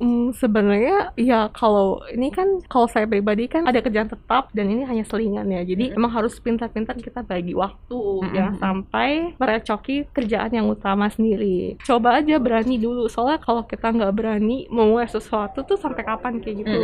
[0.00, 4.72] mm, Hmm, sebenarnya ya kalau ini kan kalau saya pribadi kan ada kerjaan tetap dan
[4.72, 5.60] ini hanya selingan ya.
[5.60, 8.00] Jadi emang harus pintar-pintar kita bagi waktu
[8.32, 11.76] ya sampai merecoki kerjaan yang utama sendiri.
[11.84, 13.04] Coba aja berani dulu.
[13.12, 16.80] Soalnya kalau kita nggak berani memulai sesuatu tuh sampai kapan kayak gitu.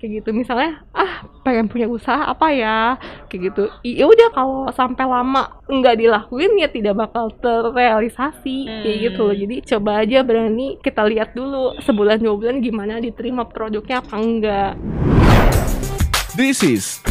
[0.00, 2.96] Kayak gitu misalnya ah pengen punya usaha apa ya
[3.28, 3.68] kayak gitu.
[3.84, 8.56] Ya udah kalau sampai lama nggak dilakuin ya tidak bakal terrealisasi
[8.88, 9.36] kayak gitu loh.
[9.36, 12.69] Jadi coba aja berani kita lihat dulu sebulan dua bulan gimana
[13.02, 14.72] diterima produknya apa enggak.
[16.38, 17.02] This is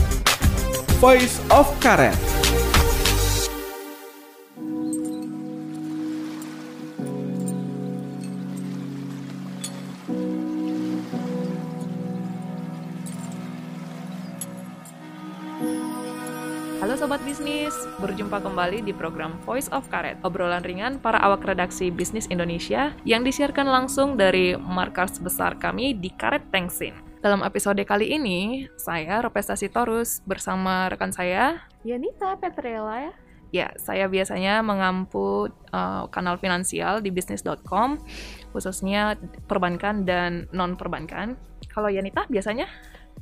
[1.04, 2.39] Voice of Karet.
[17.00, 17.72] Sobat Bisnis,
[18.04, 23.24] berjumpa kembali di program Voice of Karet, obrolan ringan para awak redaksi bisnis Indonesia yang
[23.24, 26.92] disiarkan langsung dari markas besar kami di Karet Tengsin.
[27.24, 31.64] Dalam episode kali ini, saya Ropestasi Torus bersama rekan saya.
[31.88, 33.14] Yanita Petrella ya.
[33.56, 37.96] Ya, saya biasanya mengampu uh, kanal finansial di bisnis.com,
[38.52, 39.16] khususnya
[39.48, 41.40] perbankan dan non-perbankan.
[41.72, 42.68] Kalau Yanita biasanya?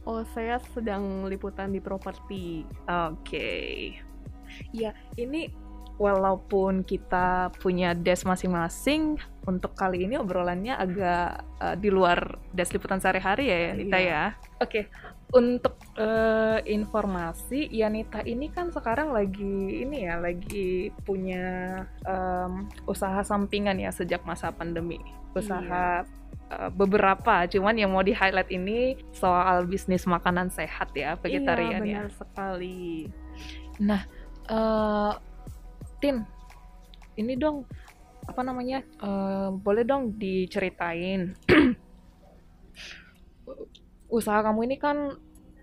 [0.07, 2.63] Oh, saya sedang liputan di properti.
[2.87, 3.91] Oke.
[4.71, 5.51] Ya, ini
[5.99, 13.03] walaupun kita punya desk masing-masing, untuk kali ini obrolannya agak uh, di luar desk liputan
[13.03, 14.07] sehari-hari ya, Nita Iya.
[14.07, 14.23] ya.
[14.63, 14.87] Oke.
[15.35, 23.75] Untuk uh, informasi, Yanita ini kan sekarang lagi ini ya, lagi punya um, usaha sampingan
[23.75, 25.03] ya sejak masa pandemi.
[25.35, 26.07] Usaha
[26.51, 31.99] uh, beberapa, cuman yang mau di-highlight ini soal bisnis makanan sehat ya, vegetarian iya, ya.
[32.07, 33.11] benar sekali.
[33.79, 34.01] Nah,
[34.47, 35.13] eh
[35.97, 36.21] Tin,
[37.17, 37.65] ini dong
[38.27, 38.85] apa namanya?
[38.85, 41.33] eh, boleh dong diceritain
[44.17, 45.17] usaha kamu ini kan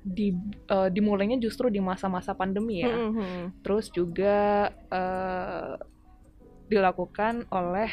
[0.04, 0.34] di
[0.68, 2.90] eh, dimulainya justru di masa-masa pandemi ya.
[2.92, 3.62] Mhm.
[3.62, 5.74] Terus juga eh,
[6.66, 7.88] dilakukan oleh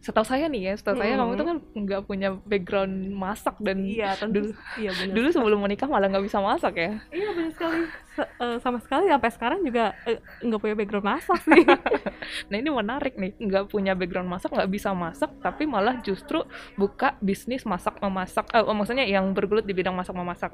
[0.00, 4.16] setahu saya nih ya, setahu saya kamu tuh kan nggak punya background masak dan Iya,
[4.16, 4.32] tentu.
[4.32, 5.12] dulu Iya, benar.
[5.12, 6.92] dulu sebelum menikah malah nggak bisa masak ya.
[7.12, 7.80] Iya, benar sekali.
[8.10, 11.64] Se- eh, sama sekali sampai sekarang juga eh, nggak punya background masak sih.
[12.48, 17.18] Nah ini menarik nih, nggak punya background masak, nggak bisa masak, tapi malah justru buka
[17.18, 20.52] bisnis masak memasak, eh, maksudnya yang bergelut di bidang masak memasak.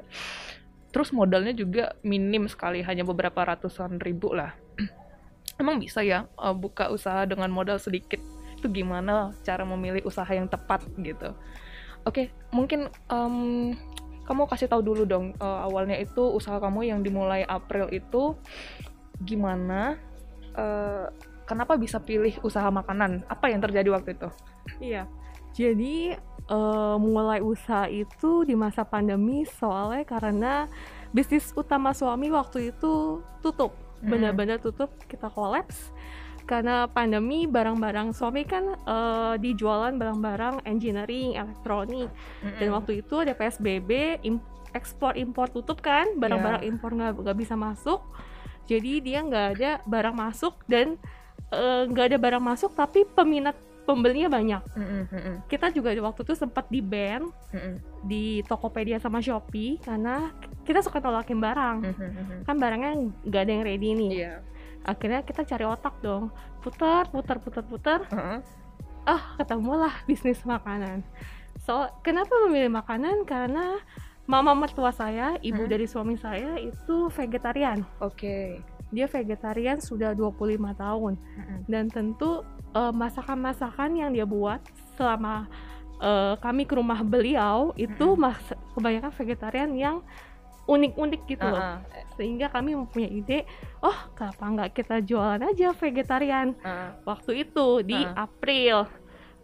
[0.91, 4.51] Terus modalnya juga minim sekali, hanya beberapa ratusan ribu lah.
[5.61, 8.19] Emang bisa ya buka usaha dengan modal sedikit?
[8.57, 11.31] Itu gimana cara memilih usaha yang tepat gitu?
[12.03, 13.35] Oke, mungkin em,
[14.25, 18.35] kamu kasih tahu dulu dong eh, awalnya itu usaha kamu yang dimulai April itu
[19.21, 19.97] gimana?
[20.57, 21.05] eh,
[21.45, 23.21] kenapa bisa pilih usaha makanan?
[23.29, 24.29] Apa yang terjadi waktu itu?
[24.81, 25.05] Iya.
[25.53, 26.17] Jadi
[26.49, 30.53] eh, mulai usaha itu di masa pandemi soalnya karena
[31.13, 34.13] bisnis utama suami waktu itu tutup, Hmm.
[34.13, 35.89] benar-benar tutup, kita kolaps
[36.47, 42.07] karena pandemi barang-barang suami kan eh, dijualan barang-barang engineering, elektronik
[42.55, 43.91] dan waktu itu ada PSBB,
[44.23, 44.39] im-
[44.71, 47.99] ekspor impor tutup kan, barang-barang impor nggak nggak bisa masuk,
[48.63, 50.95] jadi dia nggak ada barang masuk dan
[51.49, 53.53] eh, nggak ada barang masuk tapi peminat
[53.83, 54.63] pembelinya banyak.
[55.45, 57.23] Kita juga waktu itu sempat di ban
[58.01, 60.31] di Tokopedia sama Shopee karena
[60.61, 61.77] kita suka nolakin barang.
[62.43, 62.91] Kan barangnya
[63.23, 64.11] nggak ada yang ready nih.
[64.13, 64.33] Iya.
[64.83, 66.29] Akhirnya kita cari otak dong.
[66.59, 67.99] Putar, putar, putar, putar.
[69.03, 70.99] Ah, ketemulah bisnis makanan.
[71.59, 73.23] So, kenapa memilih makanan?
[73.23, 73.79] Karena
[74.23, 75.71] mama mertua saya, ibu Hmm.
[75.71, 77.87] dari suami saya itu vegetarian.
[77.97, 78.59] Oke.
[78.87, 81.15] Dia vegetarian sudah 25 tahun.
[81.65, 84.59] dan tentu eh, masakan-masakan yang dia buat
[84.93, 85.47] selama
[85.97, 88.37] eh, kami ke rumah beliau itu mas
[88.71, 89.97] kebanyakan vegetarian yang
[90.65, 91.79] unik-unik gitu loh Ah,
[92.17, 93.39] sehingga kami mempunyai ide
[93.79, 96.97] oh kenapa nggak kita jualan aja vegetarian ah.
[97.03, 98.25] waktu itu di Ah.
[98.25, 98.89] April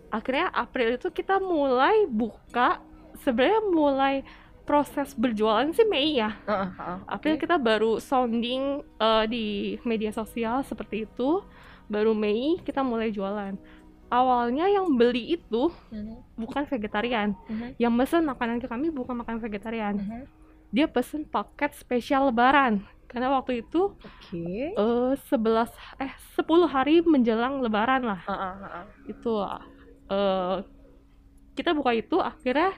[0.10, 2.82] akhirnya April itu kita mulai buka
[3.16, 4.16] sebenarnya mulai
[4.64, 6.98] proses berjualan sih Mei ya Ah, ah, ah.
[7.12, 7.42] April Oke.
[7.42, 9.46] kita baru sounding eh, di
[9.82, 11.44] media sosial seperti itu.
[11.86, 13.60] Baru Mei kita mulai jualan.
[14.08, 17.36] Awalnya yang beli itu Mhm, bukan vegetarian.
[17.44, 19.96] mhm, Yang pesen makanan ke kami bukan makanan vegetarian.
[19.96, 20.24] mhm.
[20.74, 22.82] Dia pesen paket spesial lebaran.
[23.06, 24.74] Karena waktu itu Oke.
[24.74, 25.70] eh 11
[26.02, 28.26] eh 10 hari menjelang lebaran lah.
[28.26, 28.86] Ah, ah, ah, ah.
[29.06, 29.38] Itu
[30.10, 30.58] eh
[31.54, 32.74] kita buka itu akhirnya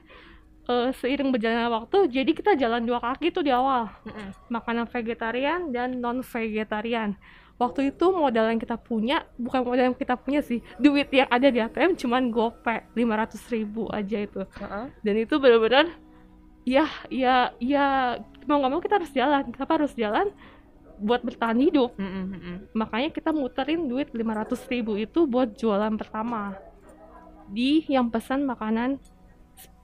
[0.67, 3.87] eh, seiring berjalannya waktu jadi kita jalan dua kaki tuh di awal.
[4.03, 4.51] Mhm.
[4.51, 7.15] makanan vegetarian dan non vegetarian.
[7.55, 11.47] waktu itu modal yang kita punya bukan modal yang kita punya sih duit yang ada
[11.47, 14.85] di ATM cuman gope 500 ribu aja itu Heeh.
[14.91, 15.87] dan itu benar-benar
[16.65, 18.17] ya ya ya
[18.49, 19.45] mau nggak mau kita harus jalan.
[19.53, 20.33] Kenapa harus jalan?
[20.97, 21.93] Buat bertahan hidup.
[21.95, 22.57] Mm, mm, mm, mm.
[22.73, 26.57] makanya kita muterin duit 500 ribu itu buat jualan pertama.
[27.53, 28.97] Di yang pesan makanan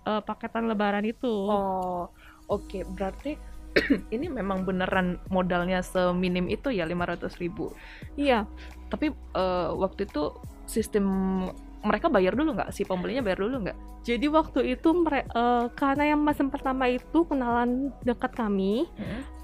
[0.09, 1.29] eh, paketan lebaran itu.
[1.29, 2.09] Oh,
[2.49, 2.81] oke.
[2.97, 3.37] Berarti
[4.15, 7.71] ini memang beneran modalnya seminim itu ya 500 ribu.
[8.17, 8.49] iya.
[8.89, 10.33] Tapi eh, waktu itu
[10.65, 11.05] sistem
[11.81, 12.69] mereka bayar dulu nggak?
[12.69, 13.77] Si pembelinya bayar dulu nggak?
[14.01, 18.89] jadi waktu itu mere- eh, karena yang pesan pertama itu kenalan dekat kami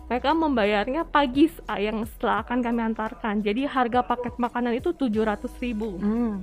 [0.09, 5.45] mereka membayarnya pagi ah, yang setelah akan kami antarkan jadi harga paket makanan itu 700
[5.61, 6.41] ribu Hmm.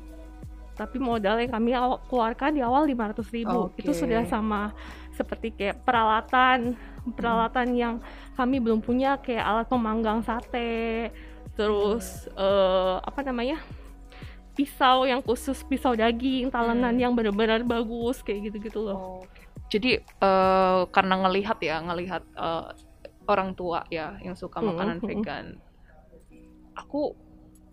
[0.79, 1.75] tapi modal yang kami
[2.07, 3.83] keluarkan di awal 500 ribu Oke.
[3.83, 4.71] itu sudah sama
[5.11, 6.79] seperti kayak peralatan
[7.19, 7.95] peralatan yang
[8.35, 11.11] kami belum punya kayak alat pemanggang sate
[11.59, 13.59] terus eh, apa namanya
[14.55, 17.03] pisau yang khusus pisau daging talenan Hmm.
[17.03, 19.23] yang benar-benar bagus kayak gitu-gitu loh Oh.
[19.67, 22.67] Jadi eh, karena ngelihat ya, ngelihat eh,
[23.27, 25.07] orang tua ya yang suka Mm, makanan mm.
[25.09, 25.47] vegan.
[26.77, 27.15] Aku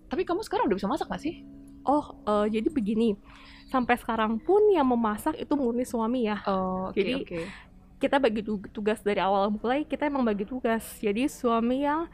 [0.07, 1.45] tapi kamu sekarang udah bisa masak gak sih?
[1.83, 3.17] oh eh, jadi begini
[3.67, 7.41] sampai sekarang pun yang memasak itu murni suami ya Oh, oke Jadi, oke.
[7.97, 12.05] kita bagi tu- tugas dari awal mulai kita emang bagi tugas jadi suami yang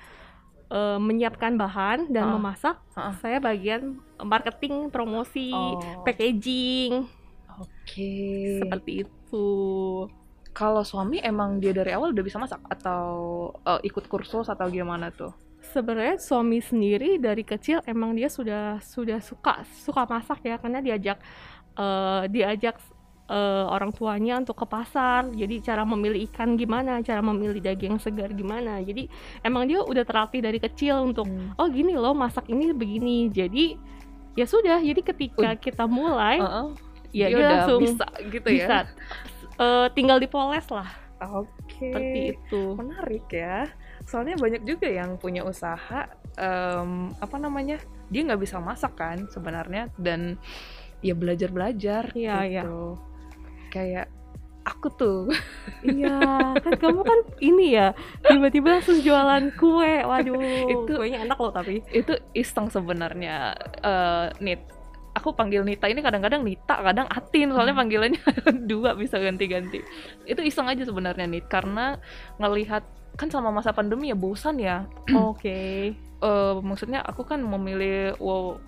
[0.71, 3.13] eh, menyiapkan bahan dan Ah, memasak ah.
[3.21, 7.07] saya bagian marketing promosi Oh, packaging
[7.57, 8.11] Oke.
[8.59, 9.47] seperti itu
[10.57, 13.05] Kalau suami emang dia dari awal udah bisa masak atau
[13.61, 15.31] eh, ikut kursus atau gimana tuh?
[15.61, 21.17] sebenarnya suami sendiri dari kecil emang dia sudah sudah suka suka masak ya karena diajak
[21.75, 22.75] eh, diajak
[23.27, 28.31] eh, orang tuanya untuk ke pasar jadi cara memilih ikan gimana cara memilih daging segar
[28.31, 29.07] gimana jadi
[29.43, 31.27] emang dia udah terlatih dari kecil untuk
[31.59, 33.75] oh gini loh masak ini begini jadi
[34.33, 36.67] ya sudah jadi ketika Ud- kita mulai Heeh.
[37.11, 38.91] ya dia dia udah langsung bisa gitu bisa ya.
[39.57, 40.85] Eh, tinggal dipoles lah
[41.17, 41.89] Oke.
[41.89, 43.65] seperti itu Menarik ya.
[44.05, 46.05] Soalnya banyak juga yang punya usaha
[46.37, 47.81] em, apa namanya?
[48.13, 50.37] Dia nggak bisa masak kan sebenarnya dan
[51.01, 52.61] ya belajar-belajar Iya, iya.
[52.63, 53.01] gitu.
[53.69, 54.07] Kayak
[54.63, 55.19] aku tuh.
[55.87, 56.19] Iya
[56.59, 57.93] kan kamu kan ini ya
[58.25, 60.03] tiba-tiba langsung jualan kue.
[60.03, 61.79] Waduh Itu- kuenya enak loh tapi.
[61.93, 64.61] itu iseng sebenarnya eh, Nit.
[65.17, 67.49] Aku panggil Nita ini kadang-kadang Nita, kadang Atin.
[67.49, 68.21] Soalnya panggilannya
[68.69, 69.81] dua bisa ganti-ganti.
[70.25, 71.49] Itu iseng aja sebenarnya Nit.
[71.49, 71.97] Karena
[72.37, 72.83] ngelihat
[73.17, 74.85] kan sama masa pandemi ya bosan ya.
[75.09, 78.17] oke eh, maksudnya aku kan memilih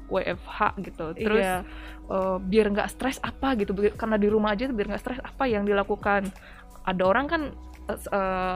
[0.06, 1.66] WFH gitu terus Iya.
[2.07, 5.63] eh, biar nggak stres apa gitu karena di rumah aja biar nggak stres apa yang
[5.63, 6.30] dilakukan
[6.84, 7.42] ada orang kan
[7.90, 7.98] eh,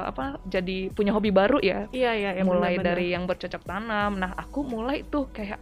[0.06, 2.86] apa jadi punya hobi baru ya iya iya yang mulai benar-benar.
[2.88, 5.58] dari yang bercocok tanam nah aku mulai tuh kayak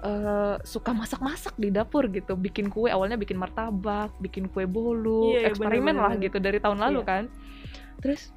[0.00, 5.38] eh, suka masak-masak di dapur gitu bikin kue awalnya bikin martabak bikin kue bolu Iya,
[5.40, 6.24] iya, eksperimen lah benar-benar.
[6.26, 7.06] gitu dari tahun lalu Iya.
[7.06, 7.22] kan
[8.02, 8.34] terus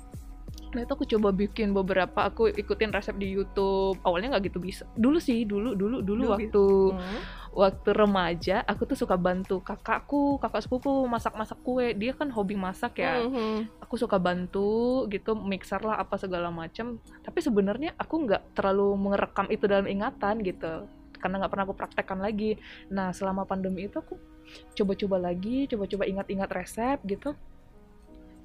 [0.76, 3.96] nah itu aku coba bikin beberapa aku ikutin resep di YouTube.
[4.04, 4.84] Awalnya nggak gitu bisa.
[4.94, 6.66] Dulu sih dulu dulu dulu Dulu waktu
[6.98, 7.20] Hmm.
[7.58, 11.94] waktu remaja aku tuh suka bantu kakakku kakak sepupu masak-masak kue.
[11.94, 13.24] Dia kan hobi masak ya.
[13.24, 13.80] Mhm.
[13.88, 19.48] aku suka bantu gitu mixer lah apa segala macam tapi sebenarnya aku nggak terlalu merekam
[19.48, 20.84] itu dalam ingatan gitu
[21.18, 22.60] karena nggak pernah aku praktekkan lagi.
[22.92, 24.20] Nah selama pandemi itu aku
[24.76, 27.36] coba-coba lagi coba-coba ingat-ingat resep gitu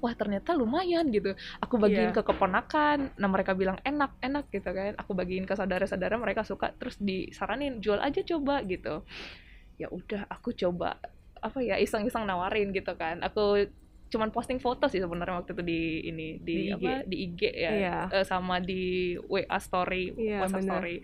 [0.03, 2.11] wah ternyata lumayan gitu aku bagiin Iya.
[2.13, 6.75] ke keponakan nah mereka bilang enak enak gitu kan aku bagiin ke saudara-saudara mereka suka
[6.75, 9.07] terus disaranin jual aja coba gitu
[9.73, 10.99] ya udah aku coba
[11.39, 13.71] apa ya iseng-iseng nawarin gitu kan aku
[14.07, 16.73] cuman posting foto sih sebenarnya waktu itu di ini di, Di IG.
[16.75, 17.97] apa di IG ya Iya.
[18.13, 18.83] Eh, sama di
[19.17, 20.69] WA story Iya, WhatsApp bener.
[20.69, 20.95] story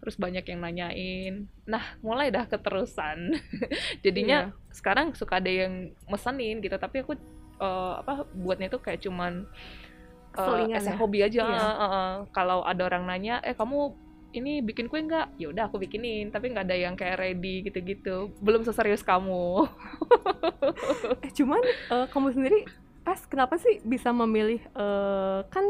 [0.00, 3.36] terus banyak yang nanyain nah mulai dah keterusan
[4.04, 4.72] jadinya Iya.
[4.72, 7.20] sekarang suka ada yang mesenin gitu tapi aku
[7.58, 9.46] eh, apa buatnya itu kayak cuman
[10.34, 10.98] esen ya?
[10.98, 11.62] hobi aja Iya.
[11.62, 12.10] eh, eh.
[12.34, 13.94] kalau ada orang nanya eh kamu
[14.34, 18.34] ini bikin kue nggak ya udah aku bikinin tapi nggak ada yang kayak ready gitu-gitu
[18.42, 19.62] belum seserius kamu
[21.24, 22.66] eh cuman eh, kamu sendiri
[23.06, 25.64] pas kenapa sih bisa memilih eh, kan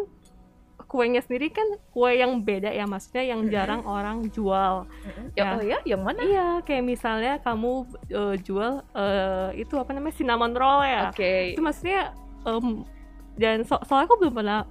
[0.95, 4.87] kuenya sendiri kan kue yang beda ya maksudnya yang jarang orang jual.
[5.35, 5.51] Ya, Ya.
[5.51, 6.23] oh ya yang mana?
[6.23, 11.11] Iya kayak misalnya kamu eh, jual eh, itu apa namanya cinnamon roll ya.
[11.11, 11.51] Oke.
[11.51, 12.15] Itu maksudnya
[12.47, 12.87] em,
[13.35, 14.63] dan so- soalnya aku belum pernah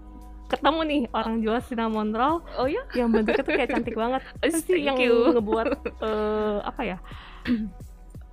[0.48, 2.40] ketemu nih orang jual cinnamon roll.
[2.56, 4.24] Oh ya yang bentuknya tuh kayak cantik banget.
[4.64, 5.36] Sih yang you.
[5.36, 5.68] ngebuat
[6.00, 6.98] eh, apa ya?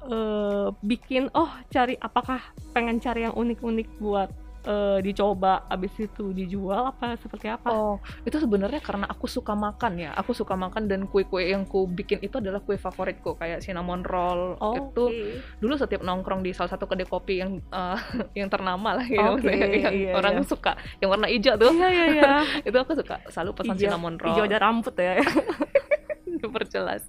[0.00, 2.40] Eh bikin oh cari apakah
[2.72, 4.32] pengen cari yang unik-unik buat
[4.64, 10.00] eh, dicoba abis itu dijual apa seperti apa Oh, itu sebenarnya karena aku suka makan
[10.00, 10.10] ya.
[10.18, 14.58] Aku suka makan dan kue-kue yang ku bikin itu adalah kue favoritku kayak cinnamon roll.
[14.58, 15.60] Oh, itu oke.
[15.62, 17.98] dulu setiap nongkrong di salah satu kedai kopi yang eh,
[18.42, 20.44] yang ternama lah ya, maksudnya yang iya, orang iya.
[20.44, 21.70] suka, yang warna hijau tuh.
[21.72, 22.30] iya iya iya
[22.68, 24.34] itu aku suka selalu pesan cinnamon roll.
[24.34, 25.20] hijau ada rambut ya
[26.40, 27.04] Diperjelas.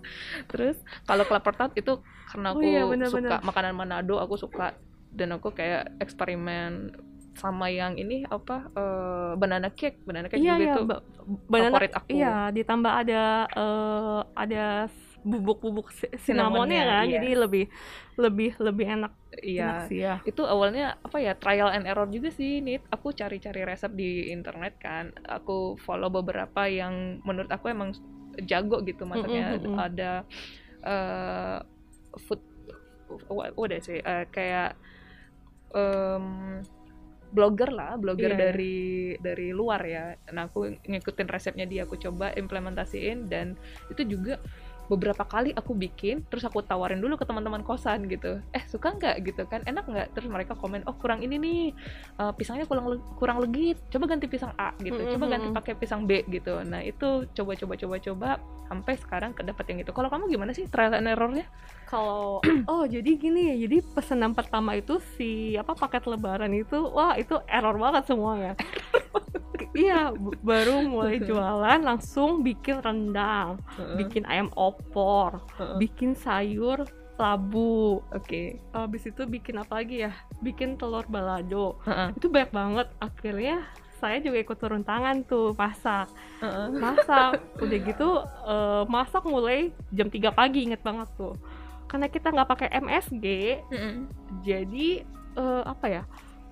[0.51, 0.75] Terus
[1.07, 3.43] kalau kelapa tart itu karena Oh aku iya, benar, suka benar.
[3.43, 4.75] makanan Manado, aku suka
[5.11, 6.95] dan aku kayak eksperimen
[7.35, 11.03] sama yang ini apa eh, banana cake, banana cake iya juga iya itu ba-
[11.47, 12.07] banana favorit aku.
[12.11, 13.21] iya ditambah ada
[13.55, 14.63] eh, ada
[15.21, 17.19] bubuk-bubuk si- cinnamonnya Cinnamonnya, kan iya.
[17.21, 17.65] jadi lebih
[18.17, 19.11] lebih lebih enak
[19.41, 19.63] Iya.
[19.63, 23.61] enak sih ya itu awalnya apa ya trial and error juga sih Nit aku cari-cari
[23.63, 27.93] resep di internet kan aku follow beberapa yang menurut aku emang
[28.43, 29.77] jago gitu maksudnya Mm-mm, mm-mm.
[29.87, 30.11] ada
[30.83, 31.57] eh
[32.27, 32.41] food
[33.29, 34.75] what, what I say Eh, kayak
[35.73, 36.61] em,
[37.31, 38.39] blogger lah blogger iya.
[38.51, 38.77] dari
[39.17, 40.13] dari luar ya.
[40.35, 43.55] Nah aku ngikutin resepnya dia aku coba implementasiin dan
[43.87, 44.37] itu juga
[44.91, 48.43] beberapa kali aku bikin terus aku tawarin dulu ke teman-teman kosan gitu.
[48.51, 49.23] Eh suka nggak?
[49.23, 49.63] gitu kan.
[49.63, 50.07] Enak nggak?
[50.11, 51.61] Terus mereka komen oh kurang ini nih
[52.19, 53.79] eh, pisangnya kurang kurang legit.
[53.87, 54.99] Coba ganti pisang A gitu.
[55.15, 56.59] Coba ganti pakai pisang B gitu.
[56.67, 58.29] Nah itu coba coba coba coba
[58.67, 59.91] sampai sekarang kedapat yang itu.
[59.95, 61.47] Kalau kamu gimana sih trial and errornya
[61.91, 62.39] kalau
[62.71, 67.35] oh jadi gini ya jadi pesanan pertama itu si apa paket lebaran itu wah itu
[67.51, 68.53] error banget semuanya.
[69.71, 73.55] Iya b- baru mulai jualan langsung bikin rendang
[73.95, 75.79] bikin ayam opor Heeh.
[75.79, 76.83] bikin sayur
[77.15, 78.03] labu.
[78.11, 78.59] Oke.
[78.75, 80.11] Habis itu bikin apa lagi ya?
[80.43, 81.79] Bikin telur balado.
[81.87, 82.17] Heeh.
[82.17, 82.87] itu banyak banget.
[82.99, 83.63] Akhirnya
[84.01, 86.09] saya juga ikut turun tangan tuh masak.
[86.43, 86.67] Heeh.
[86.75, 87.39] masak.
[87.63, 91.37] Udah gitu eh, masak mulai jam 3 pagi inget banget tuh
[91.91, 93.25] karena kita nggak pakai MSG
[93.67, 93.95] Mm-mm.
[94.41, 96.03] jadi eh, apa ya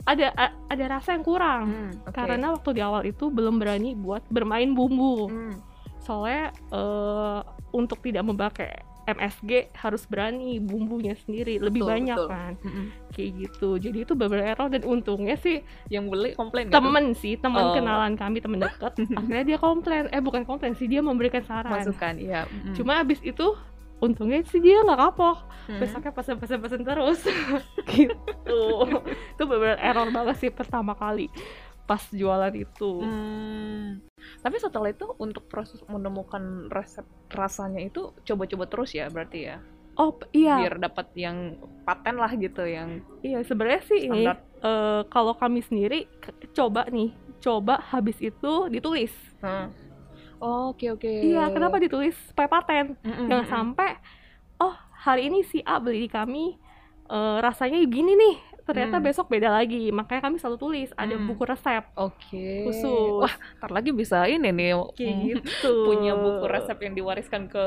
[0.02, 2.12] ada a- ada rasa yang kurang Hmm, oke.
[2.14, 5.56] karena waktu di awal itu belum berani buat bermain bumbu Hmm.
[5.98, 7.40] soalnya eh,
[7.72, 8.72] untuk tidak memakai
[9.08, 12.30] MSG harus berani bumbunya sendiri lebih Betul, banyak betul.
[12.30, 12.86] kan Mm-mm.
[13.10, 16.78] kayak gitu jadi itu beberapa error dan untungnya sih yang beli komplain tuh?
[16.78, 17.74] temen sih teman Oh.
[17.74, 22.16] kenalan kami temen deket akhirnya dia komplain eh bukan komplain sih dia memberikan saran masukan
[22.18, 22.76] iya mm-mm.
[22.76, 23.58] cuma abis itu
[24.00, 25.38] untungnya sih dia nggak kapok
[25.70, 25.78] Hmm.
[25.78, 27.22] besoknya pesen-pesen-pesen terus
[27.94, 28.62] gitu
[29.06, 31.30] itu bener error banget sih pertama kali
[31.86, 34.02] pas jualan itu Hmm.
[34.40, 39.58] Tapi setelah itu untuk proses menemukan resep rasanya itu coba-coba terus ya berarti ya.
[39.96, 44.26] oh iya Biar dapat yang paten lah gitu yang iya sebenarnya sih ini
[44.60, 46.08] eh, kalau kami sendiri
[46.52, 49.72] coba nih coba habis itu ditulis Hmm.
[50.40, 51.08] Oh, Oke oke.
[51.20, 53.90] iya kenapa ditulis supaya paten Mm-mm, jangan sampai
[54.58, 56.56] oh hari ini si A beli di kami
[57.10, 59.06] eh, rasanya gini nih ternyata Hmm.
[59.06, 61.26] besok beda lagi makanya kami selalu tulis ada Hmm.
[61.26, 62.38] buku resep Oke.
[62.64, 67.50] khusus Wah, ntar lagi bisa ini nih kayak mm, gitu punya buku resep yang diwariskan
[67.50, 67.64] ke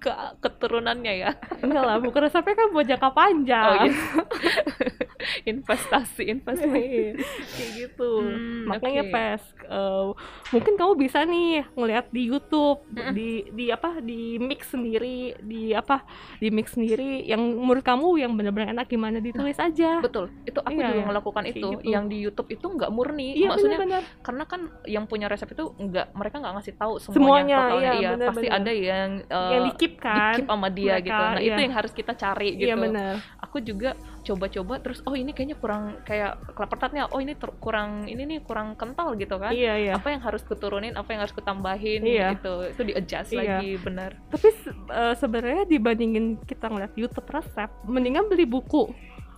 [0.00, 1.30] ke keturunannya ya.
[1.60, 3.92] enggak lah buku resepnya kan buat jangka panjang Oh iya.
[5.50, 7.14] investasi investasi.
[7.50, 9.12] kayak gitu Hmm, makanya oke.
[9.12, 10.06] pes eh,
[10.50, 12.80] mungkin kamu bisa nih ngeliat di YouTube
[13.12, 16.02] di di apa di mix sendiri di apa
[16.36, 20.72] di mix sendiri yang menurut kamu yang benar-benar enak gimana ditulis aja Betul, itu aku
[20.72, 21.06] Iya, juga iya.
[21.06, 21.58] melakukan itu.
[21.60, 21.68] gitu.
[21.84, 25.64] Yang di YouTube itu nggak murni, iya maksudnya benar-benar karena kan yang punya resep itu
[25.72, 27.80] nggak mereka nggak ngasih tahu semuanya, Semuanya, totalnya.
[27.80, 28.58] iya, iya benar, pasti benar.
[28.58, 31.48] ada yang uh, yang di keep kan di-keep sama dia Mereka, gitu nah iya.
[31.48, 33.90] itu yang harus kita cari gitu iya benar aku juga
[34.22, 38.38] coba-coba terus oh ini kayaknya kurang kayak kelapa tartnya oh ini ter- kurang ini nih
[38.40, 39.50] kurang kental gitu kan.
[39.50, 39.92] Iya iya.
[39.96, 42.36] Apa yang harus kuturunin apa yang harus kutambahin Iya.
[42.36, 42.54] gitu.
[42.70, 43.60] Itu di adjust Iya.
[43.60, 44.48] lagi benar tapi
[44.90, 48.92] eh, sebenarnya dibandingin kita ngeliat YouTube resep mendingan beli buku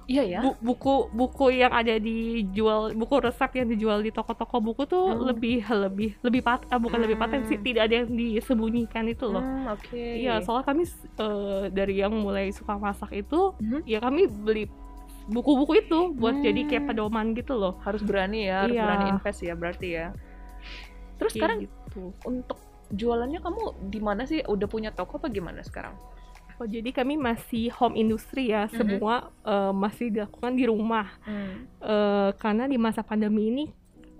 [0.06, 4.82] iya ya Bu- buku buku yang ada dijual buku resep yang dijual di toko-toko buku
[4.84, 5.28] tuh Hmm.
[5.28, 7.64] lebih lebih lebih pat ah, bukan lebih paten sih Hmm.
[7.64, 12.50] tidak ada yang disembunyikan itu loh Hmm, oke iya soalnya kami eh, dari yang mulai
[12.50, 13.78] suka masak itu Mhm.
[13.84, 14.64] ya kami beli
[15.24, 16.42] buku-buku itu buat Hmm.
[16.42, 18.84] jadi kayak pedoman gitu loh harus berani ya harus Iya.
[18.84, 20.06] berani invest ya berarti ya
[21.16, 22.02] terus Kayak sekarang gitu.
[22.24, 22.58] untuk
[22.90, 25.94] jualannya kamu di mana sih udah punya toko apa gimana sekarang
[26.62, 28.72] oh jadi kami masih home industry ya Mhm.
[28.72, 31.66] semua eh, masih dilakukan di rumah Hmm.
[31.76, 33.64] Eh, karena di masa pandemi ini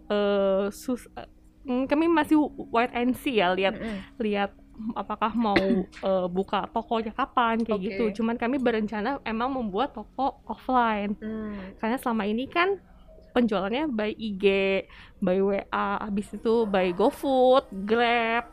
[0.08, 1.06] eh, sus
[1.62, 2.34] mm, kami masih
[2.68, 4.18] wait and see ya lihat Mm-mm.
[4.18, 4.50] lihat
[4.92, 7.86] apakah mau eh, buka tokonya kapan kayak Oke.
[7.88, 8.04] gitu.
[8.18, 11.78] Cuman kami berencana emang membuat toko offline Hmm.
[11.78, 12.82] karena selama ini kan
[13.30, 14.44] penjualannya by IG,
[15.16, 15.64] by WA,
[16.02, 18.52] habis itu by GoFood, Grab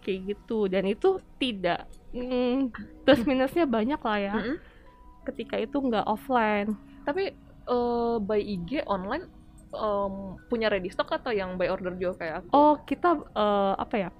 [0.00, 2.70] kayak gitu dan itu tidak mm,
[3.02, 4.56] plus minusnya banyak lah ya Mm-mm.
[5.24, 6.74] ketika itu nggak offline.
[7.02, 7.32] Tapi
[7.66, 9.24] eh, by IG online
[9.70, 10.14] em,
[10.46, 12.48] punya ready stock atau yang by order juga kayak aku?
[12.50, 14.10] Oh, kita eh, apa ya?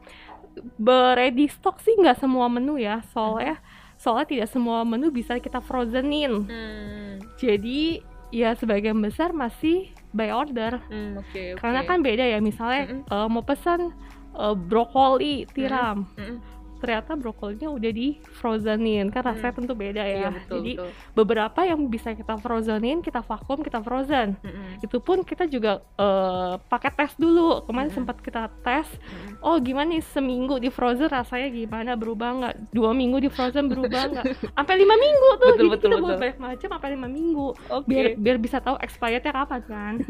[0.76, 3.62] Beready stock sih nggak semua menu ya, soalnya
[3.94, 6.46] soalnya tidak semua menu bisa kita frozenin.
[6.48, 10.82] Hmm, Jadi ya sebagian besar masih by order.
[10.90, 11.60] hmm, oke oke.
[11.62, 13.02] Karena kan beda ya, misalnya Mm-mm.
[13.06, 13.94] eh, mau pesan
[14.34, 16.38] eh, brokoli tiram, Mm-mm.
[16.80, 20.30] Ternyata brokolinya udah di frozenin, kan rasanya tentu beda Iya ya.
[20.32, 20.88] betul Jadi betul.
[21.12, 24.40] beberapa yang bisa kita frozenin, kita vakum, kita frozen.
[24.40, 24.80] Mm-mm.
[24.80, 27.62] Itu pun kita juga eh, pakai tes dulu.
[27.62, 27.98] Kemarin Mm-mm.
[28.00, 29.38] sempat kita tes Mm-mm.
[29.40, 34.08] oh gimana nih seminggu di frozen rasanya gimana berubah nggak dua minggu di frozen berubah
[34.08, 34.24] nggak
[34.56, 36.16] sampai lima minggu tuh Betul, jadi betul, kita betul.
[36.16, 37.84] banyak macam sampai lima minggu Oke.
[37.84, 39.94] biar biar bisa tahu expirednya kapan kan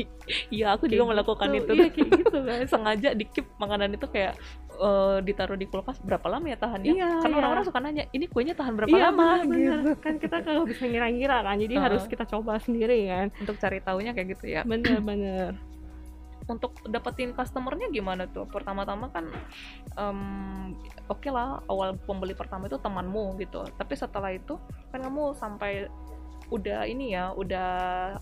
[0.50, 1.64] Iya, aku Kayak juga melakukan gitu.
[1.64, 1.72] itu.
[1.72, 4.34] iya kayak gitu guys sengaja di keep makanan itu kayak
[4.80, 6.92] eh, ditaruh di kulkas berapa lama ya tahannya?
[6.96, 7.40] Iya, Karena iya.
[7.44, 9.44] orang-orang suka nanya, ini kuenya tahan berapa iya lama?
[9.44, 9.92] bener, Gitu.
[10.00, 11.84] kan kita kalau bisa ngira-ngira kan jadi Heeh.
[11.84, 14.64] harus kita coba sendiri kan Untuk cari taunya kayak gitu ya.
[14.64, 15.52] bener-bener
[16.48, 18.42] Untuk dapetin customernya gimana tuh?
[18.42, 19.30] Pertama-tama kan,
[19.94, 20.74] em,
[21.06, 23.62] oke lah, awal pembeli pertama itu temanmu gitu.
[23.70, 24.58] Tapi setelah itu
[24.90, 25.86] kan kamu sampai
[26.50, 27.68] udah ini ya, udah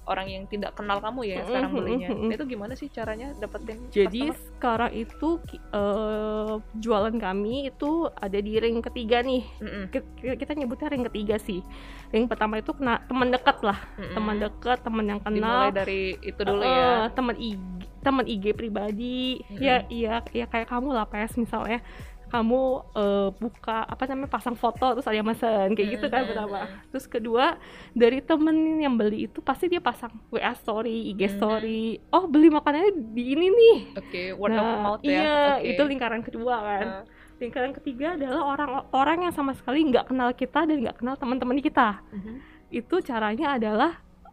[0.04, 2.08] orang yang tidak kenal kamu ya sekarang Mm-mm, belinya.
[2.10, 2.30] mm-mm.
[2.30, 4.46] Itu gimana sih caranya dapetin jadi customer?
[4.52, 5.28] sekarang itu
[5.72, 10.06] eh, jualan kami itu ada di ring ketiga nih Mm-mm, Ki-
[10.36, 11.64] kita nyebutnya ring ketiga sih
[12.08, 14.12] ring pertama itu kena teman dekat lah mm-mm.
[14.12, 17.08] teman dekat teman yang Dimulai kenal dari itu dulu Eh, ya.
[17.10, 17.58] teman IG
[17.98, 19.58] teman IG pribadi Mm-mm.
[19.58, 21.80] ya iya ya kayak kamu lah pes misalnya
[22.28, 22.60] kamu
[22.94, 26.30] eh, buka apa namanya pasang foto terus ada yang mesen kayak gitu kan Mm-mm.
[26.36, 26.60] pertama
[26.92, 27.56] terus kedua
[27.92, 32.92] dari temen yang beli itu pasti dia pasang WA story IG story oh beli makanannya
[33.16, 35.10] di ini nih Oke, word of nah mouth ya.
[35.10, 35.72] iya Oke.
[35.72, 37.02] itu lingkaran kedua kan Nah,
[37.38, 42.02] lingkaran ketiga adalah orang-orang yang sama sekali nggak kenal kita dan nggak kenal teman-teman kita
[42.10, 42.42] mhm.
[42.68, 43.92] itu caranya adalah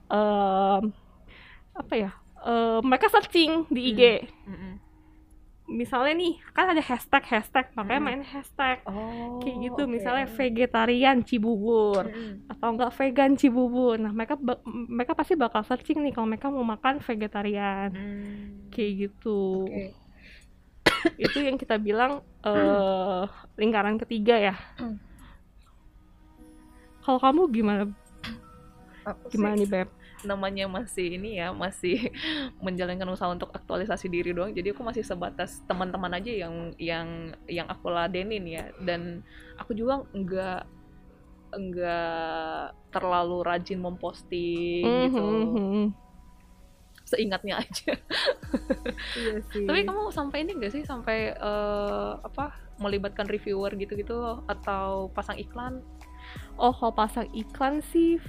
[0.10, 0.90] em,
[1.72, 2.12] apa ya
[2.42, 4.02] em, mereka searching di IG
[4.50, 4.74] Mm-mm.
[5.66, 8.08] Misalnya nih kan ada hashtag hashtag makanya Mm.
[8.08, 9.92] main hashtag Oh, kayak gitu oke.
[9.92, 12.46] misalnya vegetarian Cibubur Mm-mm.
[12.48, 14.38] atau enggak vegan Cibubur nah mereka
[14.70, 18.70] mereka pasti bakal searching nih kalau mereka mau makan vegetarian Hmm.
[18.70, 19.86] kayak gitu Oke.
[21.26, 25.02] itu yang kita bilang eh lingkaran ketiga ya Hmm.
[27.02, 27.84] kalau kamu gimana
[29.04, 29.90] Aku gimana sih nih beb
[30.26, 32.12] namanya masih ini ya, masih
[32.66, 34.52] menjalankan usaha untuk aktualisasi diri doang.
[34.52, 37.08] Jadi aku masih sebatas teman-teman aja yang yang
[37.48, 38.70] yang aku ladenin ya.
[38.82, 39.24] Dan
[39.56, 40.62] aku juga nggak
[41.56, 45.24] nggak terlalu rajin memposting gitu.
[45.24, 45.86] Mhm.
[47.06, 47.94] Seingatnya aja.
[49.22, 55.14] iya sih Tapi kamu sampai ini gak sih sampai eh, apa melibatkan reviewer gitu-gitu atau
[55.14, 55.86] pasang iklan?
[56.58, 58.20] oh kalau pasang iklan sih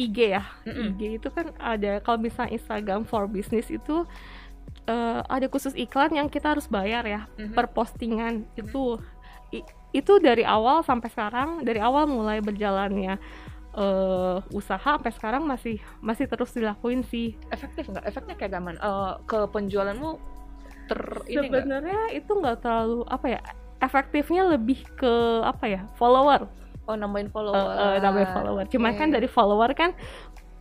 [0.00, 0.94] IG ya Mm-mm.
[0.94, 4.08] IG itu kan ada kalau misalnya Instagram for business itu
[4.86, 7.52] eh, ada khusus iklan yang kita harus bayar ya Mhm.
[7.52, 8.96] per postingan itu
[9.50, 13.18] i- itu dari awal sampai sekarang dari awal mulai berjalannya
[13.70, 18.02] eh, usaha sampai sekarang masih masih terus dilakuin sih efektif nggak?
[18.02, 18.74] Efeknya kayak gaman?
[18.74, 20.18] Eh, ke penjualanmu
[20.86, 23.40] ter sebenarnya itu nggak terlalu apa ya
[23.78, 26.50] efektifnya lebih ke apa ya follower
[26.90, 27.54] Oh nambahin follower.
[27.54, 28.98] eh, namanya follower cuman Oke.
[28.98, 29.90] kan dari follower kan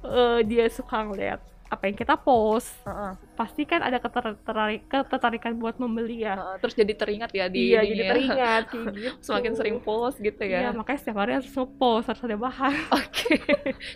[0.02, 5.78] eh, dia suka ngeliat apa yang kita post Heeh, pasti kan ada ketertarik ketertarikan buat
[5.78, 6.56] membeli ya heeh.
[6.58, 8.10] terus jadi teringat ya di iya jadi ya.
[8.10, 10.70] teringat gitu Semakin sering post gitu Iya, ya.
[10.72, 12.74] makanya setiap hari harus nge-post, harus ada bahan.
[13.00, 13.38] Oke.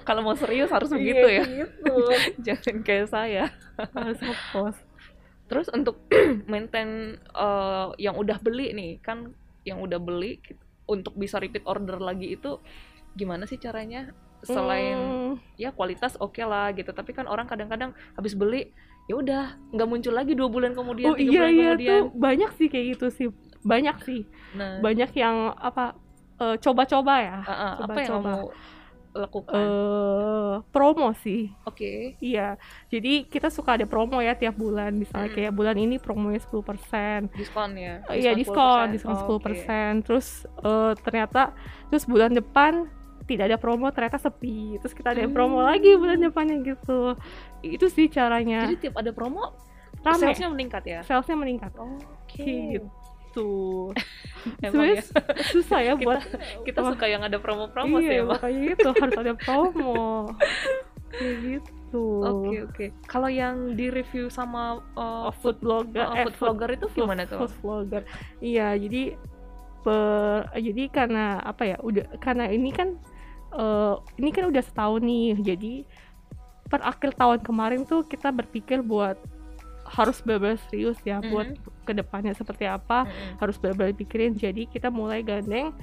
[0.01, 1.43] Kalau mau serius harus Iya, begitu ya.
[1.61, 1.95] gitu.
[2.45, 3.43] Jangan kayak saya.
[3.89, 4.79] harus nge-post.
[5.43, 5.97] Terus untuk
[6.45, 10.37] maintain eh, yang udah beli nih, kan yang udah beli
[10.93, 12.61] untuk bisa repeat order lagi itu
[13.13, 14.13] gimana sih caranya?
[14.43, 18.69] Selain Hmm, ya kualitas oke lah gitu, tapi kan orang kadang-kadang habis beli
[19.07, 21.89] ya udah nggak muncul lagi dua bulan kemudian, oh tiga iya bulan iya kemudian.
[21.91, 23.27] tuh banyak sih kayak gitu sih.
[23.63, 24.21] Banyak sih.
[24.53, 25.95] Nah, Banyak yang apa
[26.39, 27.37] eh, coba-coba ya.
[27.43, 28.31] ah, ah, apa yang coba-coba.
[28.35, 28.43] kamu
[29.13, 29.53] lakukan?
[29.55, 31.53] eh promo sih.
[31.63, 32.17] Oke.
[32.17, 32.57] Iya.
[32.87, 34.93] Jadi kita suka ada promo ya tiap bulan.
[34.93, 35.35] Misalnya Hmm.
[35.35, 37.29] kayak bulan ini promonya 10%.
[37.31, 38.01] Diskon ya?
[38.03, 38.93] Oh, Iya diskon, 10%.
[38.93, 39.93] diskon Oh, 10%.
[39.95, 40.05] oke.
[40.05, 41.41] Terus eh, ternyata
[41.87, 42.89] terus bulan depan
[43.23, 44.75] tidak ada promo ternyata sepi.
[44.77, 45.69] Terus kita ada yang promo Hmm.
[45.69, 47.15] lagi bulan depannya gitu.
[47.61, 48.65] Itu sih caranya.
[48.65, 49.53] Jadi tiap ada promo,
[50.01, 50.19] Rame.
[50.19, 50.99] salesnya meningkat ya?
[51.01, 51.71] Salesnya meningkat.
[51.73, 52.43] Oke.
[52.75, 52.87] Gitu.
[54.61, 56.21] Emang Sebenarnya ya, susah ya Kita- buat
[56.67, 58.37] kita Wah, suka yang ada promo-promo sih iya, emang.
[58.37, 59.95] makanya itu harus ada promo.
[61.13, 62.05] Kayak gitu.
[62.25, 62.85] Oke oke.
[63.05, 67.23] Kalau yang di review sama uh, food blogger, uh, eh, food vlogger itu food- gimana
[67.29, 67.45] tuh?
[67.45, 68.01] Food vlogger.
[68.41, 69.13] Iya, jadi
[69.85, 71.77] per jadi karena apa ya?
[71.85, 72.97] Udah karena ini kan
[73.53, 75.37] eh, ini kan udah setahun nih.
[75.39, 75.73] Jadi
[76.65, 79.21] per akhir tahun kemarin tuh kita berpikir buat
[79.85, 81.61] harus benar-benar serius ya buat Mhm.
[81.83, 83.37] Ke depannya seperti apa Mm-mm.
[83.37, 85.75] harus benar-benar pikirin jadi kita mulai gandeng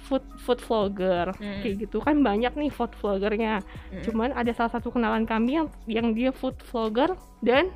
[0.00, 1.60] food food vlogger Mm.
[1.62, 4.02] kayak gitu kan banyak nih food vloggernya Mm-mm.
[4.02, 7.70] cuman ada salah satu kenalan kami yang yang dia food vlogger dan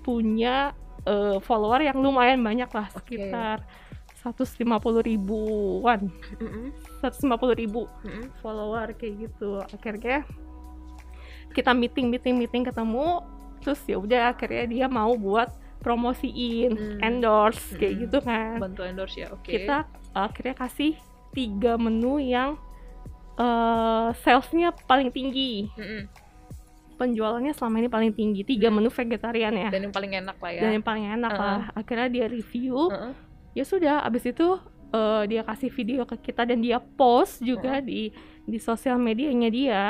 [0.00, 0.70] punya
[1.02, 3.18] eh, follower yang lumayan banyak lah Oke.
[3.18, 3.66] sekitar
[4.22, 4.62] 150
[5.02, 6.06] ribuan
[6.38, 6.70] Mm-mm.
[7.02, 7.26] 150
[7.58, 8.30] ribu Mm-mm.
[8.38, 10.22] follower kayak gitu akhirnya
[11.52, 13.20] kita meeting meeting meeting ketemu
[13.60, 15.50] terus ya udah akhirnya dia mau buat
[15.82, 16.98] promosiin Hmm.
[17.02, 18.02] endorse kayak Hmm.
[18.06, 20.94] gitu kan bantu endorse ya oke kita akhirnya kasih
[21.32, 22.54] tiga menu yang
[23.34, 26.04] eh salesnya paling tinggi Mm-mm.
[26.94, 28.78] penjualannya selama ini paling tinggi tiga Hmm.
[28.78, 31.42] menu vegetarian ya dan yang paling enak lah ya dan yang paling enak Uh-uh.
[31.42, 33.12] lah akhirnya dia review Heeh.
[33.54, 34.48] ya sudah abis itu
[34.90, 38.12] eh, dia kasih video ke kita dan dia post juga di
[38.44, 39.82] di sosial medianya dia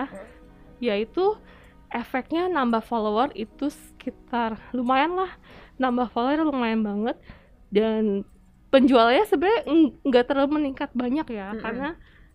[0.78, 1.34] yaitu
[1.90, 5.30] efeknya nambah follower itu sekitar lumayan lah
[5.80, 7.16] nambah follower lumayan banget.
[7.72, 8.26] Dan
[8.72, 9.62] penjualannya sebenarnya
[10.00, 11.60] nggak terlalu meningkat banyak ya Mm-mm.
[11.60, 11.88] karena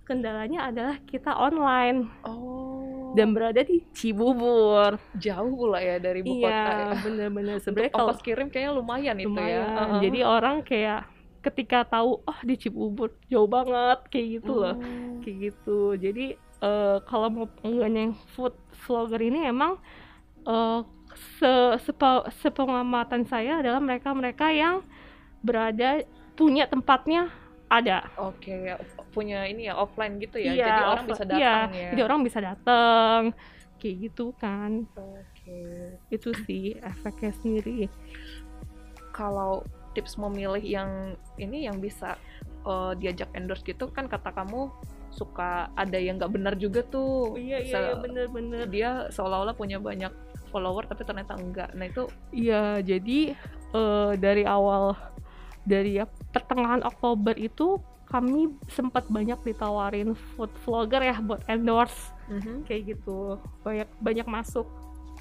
[0.08, 2.08] kendalanya adalah kita online.
[2.24, 3.12] Oh.
[3.18, 4.96] Dan berada di Cibubur.
[5.18, 6.64] Jauh pula ya dari ibu kota ya.
[6.70, 9.34] iya bener-bener sebenarnya kalau ongkos kirim kayaknya lumayan, itu ya.
[9.34, 9.64] Lumayan.
[9.68, 10.00] Heeh.
[10.08, 11.02] jadi orang kayak
[11.42, 14.76] ketika tahu oh di Cibubur jauh banget kayak gitu loh.
[14.78, 15.20] Oh.
[15.26, 15.80] kayak gitu.
[15.98, 16.26] Jadi
[16.62, 18.54] eh, kalau mau penggandeng food
[18.86, 19.82] vlogger ini emang
[20.46, 20.80] eh,
[21.38, 21.54] se
[21.84, 24.82] sepa- sepengamatan saya adalah mereka-mereka yang
[25.42, 26.02] berada
[26.34, 27.30] punya tempatnya
[27.68, 28.80] ada Oke, ya,
[29.12, 30.56] punya ini ya offline gitu ya.
[30.56, 31.90] Iya, jadi orang bisa iya, datang ya.
[31.92, 33.22] jadi orang bisa datang
[33.78, 35.60] kayak gitu kan Oke.
[36.10, 37.92] itu sih efeknya sendiri
[39.12, 42.16] Kalau tips memilih yang ini yang bisa
[42.64, 44.70] eh, diajak endorse gitu kan kata kamu
[45.10, 47.34] suka ada yang nggak benar juga tuh.
[47.34, 50.14] iya iya, iya bener-bener Dia seolah-olah punya banyak
[50.50, 51.70] follower tapi ternyata enggak.
[51.76, 53.36] Nah itu Iya, jadi
[53.74, 54.96] eh, dari awal
[55.68, 62.16] dari ya, pertengahan Oktober itu kami sempat banyak ditawarin food vlogger ya buat endorse
[62.64, 63.36] kayak gitu.
[63.68, 64.64] Banyak banyak masuk.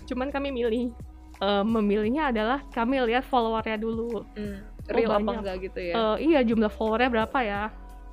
[0.06, 0.94] Cuman kami milih
[1.42, 4.22] eh, memilihnya adalah kami lihat followernya dulu.
[4.38, 5.40] Hmm, real apa banyak.
[5.42, 5.94] enggak gitu ya?
[5.94, 7.62] Eh, iya jumlah followernya berapa ya?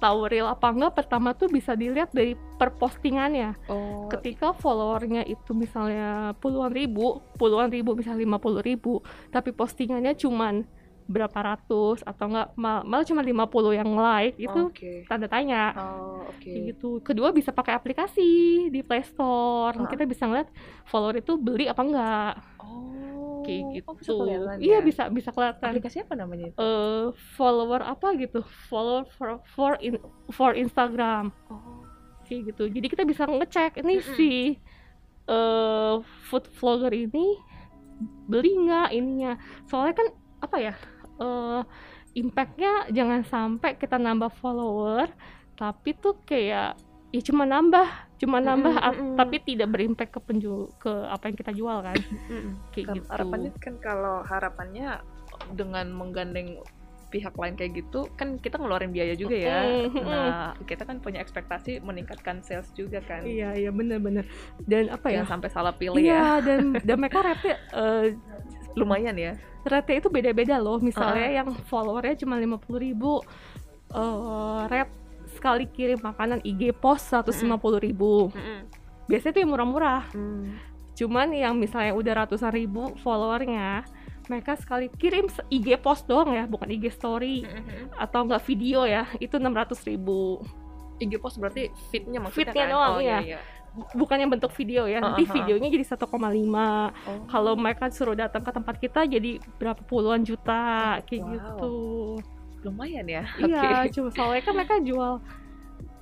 [0.04, 0.94] Tahu real apa enggak?
[0.94, 3.56] Pertama tuh bisa dilihat dari per postingannya.
[3.66, 10.12] oh, Ketika followernya itu misalnya puluhan ribu, puluhan ribu misalnya lima puluh ribu, tapi postingannya
[10.13, 10.68] cuman
[11.06, 15.04] berapa ratus atau enggak mal- malah cuma 50 yang like itu Oke.
[15.04, 16.39] tanda tanya Oh, oke.
[16.42, 16.89] kayak gitu.
[17.00, 18.24] Kedua bisa pakai aplikasi
[18.68, 19.76] di Play Store.
[19.78, 19.84] Ah.
[19.86, 20.48] Kita bisa ngeliat
[20.86, 22.96] follower itu beli apa enggak Oh.
[23.44, 23.88] Kayak gitu.
[23.88, 24.80] Oh, bisa kelihatan iya ya?
[24.80, 25.70] bisa bisa kelihatan.
[25.72, 26.58] Aplikasi apa namanya itu?
[26.58, 28.40] Eh, follower apa gitu?
[28.68, 31.84] Follower for for, in- for Instagram Oh.
[32.24, 32.64] kayak gitu.
[32.68, 34.16] Jadi kita bisa ngecek ini Mm-mm.
[34.16, 34.32] si
[35.24, 35.96] eh
[36.28, 37.40] food vlogger ini
[38.26, 39.40] beli nggak ininya.
[39.68, 40.08] Soalnya kan
[40.40, 40.74] apa ya?
[41.14, 41.62] eh
[42.14, 45.10] impactnya jangan sampai kita nambah follower
[45.54, 46.74] tapi tuh kayak
[47.13, 49.15] ya cuma nambah cuma nambah at- mm-mm.
[49.15, 51.97] tapi tidak berimpact ke penjual ke apa yang kita jual kan
[52.73, 54.88] kayak Kan gitu harapannya kan kalau harapannya
[55.54, 56.58] dengan menggandeng
[57.08, 59.62] pihak lain kayak gitu kan kita ngeluarin biaya juga ya.
[59.62, 63.21] Mm, mm, Nah, kita kan punya ekspektasi meningkatkan sales juga kan.
[63.21, 64.26] iya iya bener-bener
[64.65, 66.10] dan apa ya Jangan sampai salah pilih ya.
[66.10, 68.17] iya dan dan mereka rate eh,
[68.73, 69.38] Lumayan ya.
[69.62, 73.21] rate itu beda-beda loh misalnya yang followernya cuma 50.000 ribu
[73.93, 75.03] eh rate
[75.44, 77.52] sekali kirim makanan IG post 150.000
[77.84, 78.32] ribu
[79.04, 80.56] biasanya itu yang murah-murah Hmm.
[80.96, 83.84] cuman yang misalnya udah ratusan ribu followernya
[84.24, 87.44] mereka sekali kirim IG post doang ya bukan IG story
[88.00, 90.40] atau enggak video ya itu 600.000 ribu
[90.96, 92.72] IG post berarti fitnya maksudnya Feed-nya kan?
[92.72, 93.20] doang, oh, iya.
[93.20, 93.40] iya.
[93.92, 95.36] bukan yang bentuk video ya nanti Uh, uh, uh.
[95.36, 97.28] videonya jadi 1,5 Oh.
[97.28, 101.34] kalau mereka suruh datang ke tempat kita jadi berapa puluhan juta kayak Wow.
[101.36, 101.76] gitu
[102.63, 103.23] lumayan ya.
[103.39, 103.99] Iya, Oke.
[103.99, 105.19] cuma soalnya kan mereka jual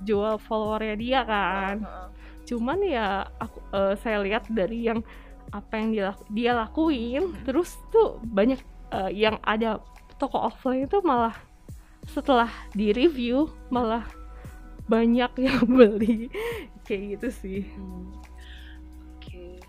[0.02, 1.76] jual followernya dia kan.
[1.82, 2.08] Heeh.
[2.46, 5.02] Cuman ya aku eh, saya lihat dari yang
[5.52, 8.58] apa yang dia dia lakuin, terus tuh banyak
[8.94, 9.82] eh, yang ada
[10.18, 11.34] toko offline itu malah
[12.06, 14.06] setelah di review malah
[14.90, 16.30] banyak yang beli
[16.86, 17.60] kayak gitu sih.
[17.74, 18.10] Hmm.
[19.18, 19.62] Oke.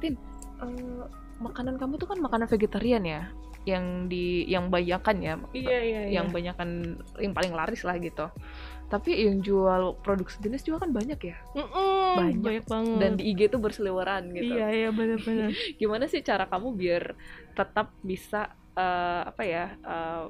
[0.00, 0.14] Tin,
[0.60, 1.04] eh,
[1.40, 3.22] makanan kamu tuh kan makanan vegetarian ya?
[3.68, 8.28] Yang di yang banyakan ya, Iya iya yang banyakan yang paling laris lah gitu.
[8.90, 11.36] Tapi yang jual produk sejenis juga kan banyak ya.
[11.54, 12.64] banyak, banyak.
[12.66, 12.98] banget.
[12.98, 14.58] Dan di IG tuh berseliweran gitu.
[14.58, 15.54] Iya iya benar-benar.
[15.80, 17.14] Gimana sih cara kamu biar
[17.54, 19.64] tetap bisa eh, apa ya?
[19.78, 20.26] eh,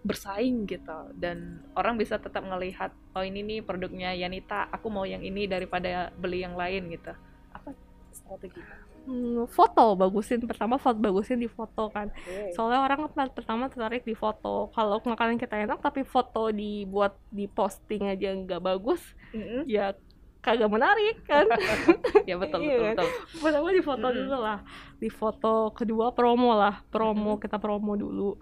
[0.00, 5.20] bersaing gitu dan orang bisa tetap ngelihat oh ini nih produknya Yanita aku mau yang
[5.20, 7.12] ini daripada beli yang lain gitu
[7.52, 7.76] apa
[8.08, 8.64] strategi
[9.10, 10.38] Hmm, foto bagusin.
[10.46, 12.14] Pertama foto bagusin di foto kan.
[12.54, 13.00] Soalnya orang
[13.34, 14.70] pertama tertarik di foto.
[14.70, 19.02] Kalau makanan kita enak tapi foto dibuat di posting aja nggak bagus
[19.34, 19.62] Mm-mm.
[19.66, 19.98] ya
[20.46, 21.46] kagak menarik kan.
[22.28, 22.96] Ya betul Iya betul kan?
[23.02, 23.10] betul.
[23.42, 24.18] Pertama di foto Mm-mm.
[24.22, 24.58] dulu lah.
[25.02, 26.74] Di foto kedua promo lah.
[26.92, 28.38] Promo kita promo dulu.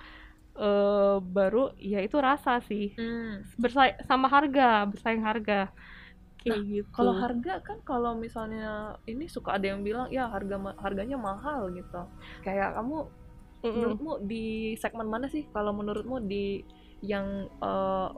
[0.58, 2.92] Eh baru ya itu rasa sih.
[2.98, 3.46] Hmm.
[3.62, 5.70] bersaing sama harga bersaing harga
[6.42, 10.78] kayak gitu Kalau harga kan kalau misalnya ini suka ada yang bilang ya harga ma-
[10.78, 12.00] harganya mahal gitu.
[12.42, 12.96] Kayak kamu
[13.64, 13.74] Mm-mm.
[13.74, 14.44] menurutmu di
[14.78, 15.44] segmen mana sih?
[15.50, 16.62] Kalau menurutmu di
[17.02, 17.26] yang
[17.62, 18.08] eh,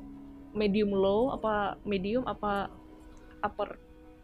[0.53, 2.69] medium low apa medium apa
[3.43, 3.79] upper?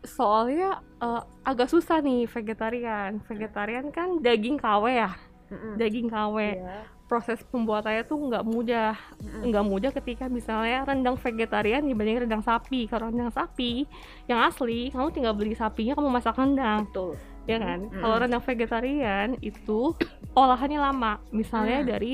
[0.06, 5.11] soalnya eh, agak susah nih vegetarian vegetarian kan daging KW ya
[5.50, 5.74] Mm-mm.
[5.78, 6.95] daging KW Iya.
[7.06, 8.98] Proses pembuatannya tuh nggak mudah
[9.40, 13.86] nggak mudah ketika misalnya rendang vegetarian dibanding rendang sapi kalau rendang sapi
[14.26, 17.14] yang asli kamu tinggal beli sapinya kamu masak rendang Betul.
[17.46, 18.02] ya kan Mm-mm.
[18.02, 19.94] kalau rendang vegetarian itu
[20.34, 21.88] olahannya lama misalnya Mm.
[21.88, 22.12] dari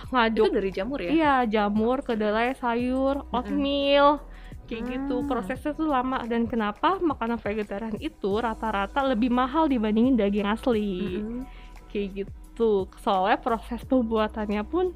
[0.00, 1.10] Itu ngaduk dari jamur ya?
[1.12, 4.18] iya jamur kedelai sayur oatmeal
[4.64, 5.28] kayak gitu Hmm.
[5.28, 11.42] prosesnya tuh lama dan kenapa makanan vegetarian itu rata-rata lebih mahal dibandingin daging asli Mm-mm.
[11.90, 12.39] kayak gitu
[12.98, 14.92] soalnya proses pembuatannya pun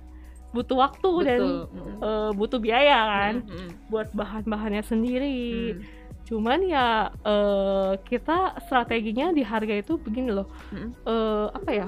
[0.50, 1.55] butuh waktu dan Betul.
[1.66, 1.98] Mm-mm.
[1.98, 3.68] eh, butuh biaya kan Mm-mm.
[3.90, 5.42] buat bahan-bahannya sendiri
[5.74, 5.83] Mm.
[6.24, 10.94] cuman ya eh, kita strateginya di harga itu begini loh Mm-mm.
[11.05, 11.87] eh, apa ya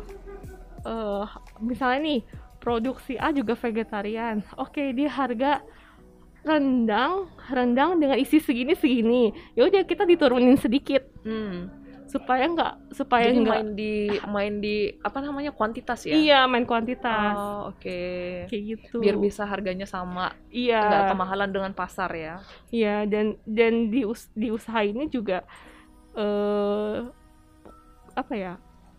[0.83, 1.25] eh,
[1.63, 2.21] misalnya nih
[2.59, 5.63] produksi A juga vegetarian oke dia harga
[6.43, 11.86] rendang rendang dengan isi segini segini ya udah kita diturunin sedikit Mm.
[12.07, 16.15] Supaya nggak supaya Jadi nggak main di main di apa namanya kuantitas ya?
[16.15, 18.01] iya main kuantitas Oh, oke.
[18.47, 22.35] kayak gitu Biar bisa harganya sama, iya nggak kemahalan dengan pasar ya.
[22.69, 25.43] Iya dan dan di us di usaha ini juga
[26.15, 26.99] eh
[28.15, 28.55] apa ya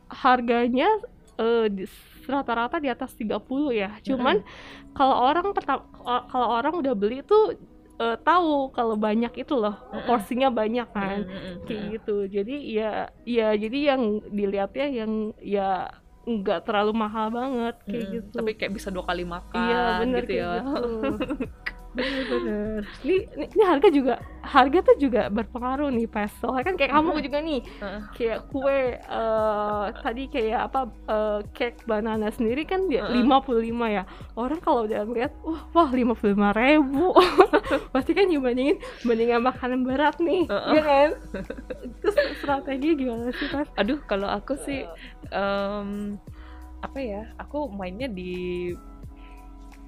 [0.08, 0.88] harganya
[1.36, 1.90] eh di-
[2.28, 3.40] rata-rata di atas 30
[3.72, 3.96] ya.
[4.04, 4.44] Cuman
[4.92, 5.88] kalau orang pertama
[6.28, 7.56] kalau orang udah beli tuh
[7.98, 11.26] eh, tahu kalau banyak itu loh porsinya banyak kan
[11.66, 12.30] kayak gitu.
[12.30, 12.92] Jadi ya
[13.26, 15.90] ya jadi yang dilihatnya yang ya
[16.28, 18.16] nggak terlalu mahal banget kayak Mm-mm.
[18.20, 18.36] gitu.
[18.36, 20.52] Tapi kayak bisa dua kali makan Iya bener gitu ya.
[20.62, 20.88] gitu.
[21.96, 22.84] Bener-bener.
[23.04, 24.14] Ini, ini, ini harga juga
[24.48, 26.32] harga tuh juga berpengaruh nih pas.
[26.40, 27.60] Soalnya kan kayak kamu juga nih
[28.16, 33.28] kayak kue eh, tadi kayak apa eh, cake banana sendiri kan dia Heeh.
[33.28, 34.04] 55 ya.
[34.40, 37.12] Orang kalau udah ngeliat wah wah 55 ribu
[37.94, 40.72] pasti kan dibandingin bandingin makanan berat nih, Heeh.
[40.80, 41.10] ya kan?
[42.02, 43.68] Terus strategi gimana sih pas?
[43.76, 44.88] Aduh, kalau aku sih
[45.34, 46.16] em,
[46.80, 47.36] apa ya?
[47.42, 48.72] Aku mainnya di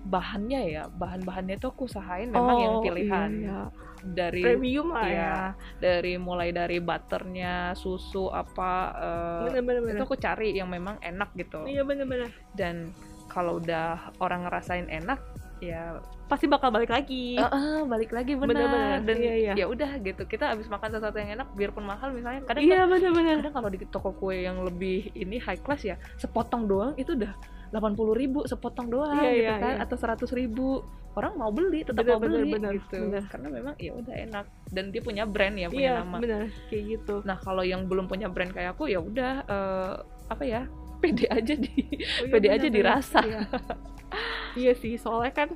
[0.02, 0.84] bahannya ya.
[0.90, 3.60] Bahan-bahannya tuh aku usahain memang yang Oh, pilihan iya,
[4.02, 5.12] dari premium lah ya.
[5.12, 5.34] Iya.
[5.78, 9.94] dari mulai dari butternya, susu apa eh, Bener-bener.
[9.94, 11.64] itu aku cari yang memang enak gitu.
[11.64, 12.32] Iya bener-bener.
[12.52, 12.96] Dan
[13.28, 15.20] kalau udah orang ngerasain enak
[15.60, 17.36] ya Pasti bakal balik lagi.
[17.36, 19.54] eh, eh, balik lagi benar dan iya, iya.
[19.54, 23.44] ya udah gitu kita habis makan sesuatu yang enak biarpun mahal misalnya kadang Iya bener-bener.
[23.44, 27.34] kadang kalau di toko kue yang lebih ini high class ya sepotong doang itu udah
[27.70, 29.84] 80.000 ribu sepotong doang Iya, gitu iya, kan iya.
[29.84, 33.24] atau 100.000 ribu orang mau beli tetap Bener, mau bener, beli bener, gitu bener.
[33.28, 36.84] karena memang ya udah enak dan dia punya brand ya punya Iya nama bener kayak
[36.88, 37.16] gitu.
[37.24, 39.94] nah kalau yang belum punya brand kayak aku ya udah eh,
[40.28, 40.62] apa ya
[41.02, 42.76] pede aja di Oh, iya, pede aja bener-bener.
[42.76, 43.20] dirasa.
[43.22, 43.40] Iya.
[44.52, 45.50] Iya sih, soalnya kan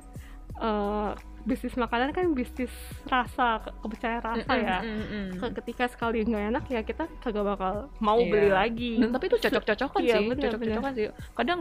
[0.56, 1.10] eh,
[1.44, 2.72] bisnis makanan kan bisnis
[3.04, 4.78] rasa, ke- kepercayaan rasa ya.
[4.80, 5.28] Mm, mm, mm.
[5.36, 8.30] Ke- Ketika sekali nggak enak ya kita kagak bakal mau Iya.
[8.30, 8.92] beli lagi.
[8.96, 11.04] dan tapi itu cocok-cocokan Iya, sih bener, cocok-cocokan sih
[11.34, 11.60] kadang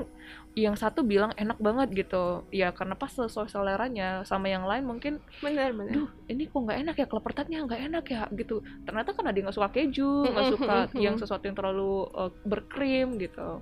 [0.54, 5.18] yang satu bilang enak banget gitu ya karena pas sesuai seleranya sama yang lain mungkin
[5.40, 5.92] Bener bener.
[5.92, 9.46] duh ini kok nggak enak ya kelepertatnya nggak enak ya gitu ternyata kan ada yang
[9.46, 13.60] nggak suka keju nggak suka yang sesuatu yang terlalu uh, berkrim gitu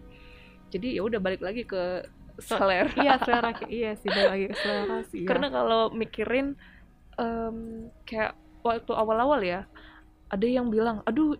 [0.67, 2.03] jadi ya udah balik lagi ke
[2.41, 5.19] selera Iya selera iya sih balik lagi ke selera sih.
[5.23, 5.27] ya.
[5.29, 6.47] karena kalau mikirin
[7.15, 7.57] em,
[8.03, 9.65] kayak waktu awal-awal ya
[10.27, 11.35] ada yang bilang aduh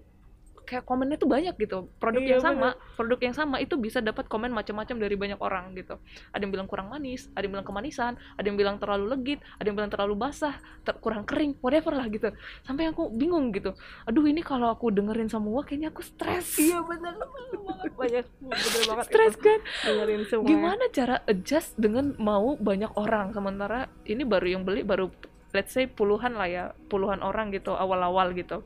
[0.72, 1.92] kayak komennya tuh banyak gitu.
[2.00, 5.76] Produk Iya, yang sama produk yang sama itu bisa dapat komen macam-macam dari banyak orang
[5.76, 6.00] gitu.
[6.32, 9.68] Ada yang bilang kurang manis ada yang bilang kemanisan ada yang bilang terlalu legit ada
[9.68, 10.56] yang bilang terlalu basah
[10.88, 12.32] ter- kurang kering whatever lah gitu.
[12.64, 13.76] Sampai aku bingung gitu.
[14.08, 16.56] Aduh ini kalau aku dengerin semua kayaknya aku stres.
[16.56, 17.92] Iya bener bener banget.
[18.00, 19.60] Banyak bener banget stres kan?
[19.84, 20.48] Dengerin semua.
[20.48, 23.36] gimana cara adjust dengan mau banyak orang?
[23.36, 25.12] Sementara ini baru yang beli baru
[25.52, 28.64] let's say puluhan lah ya puluhan orang gitu awal-awal gitu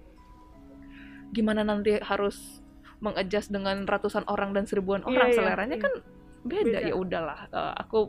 [1.31, 2.61] gimana nanti harus
[2.97, 5.83] mengadjust dengan ratusan orang dan seribuan Iya, orang iya, seleranya iya.
[5.83, 5.93] kan
[6.43, 6.79] beda, Beda.
[6.83, 7.99] ya udahlah Eh, aku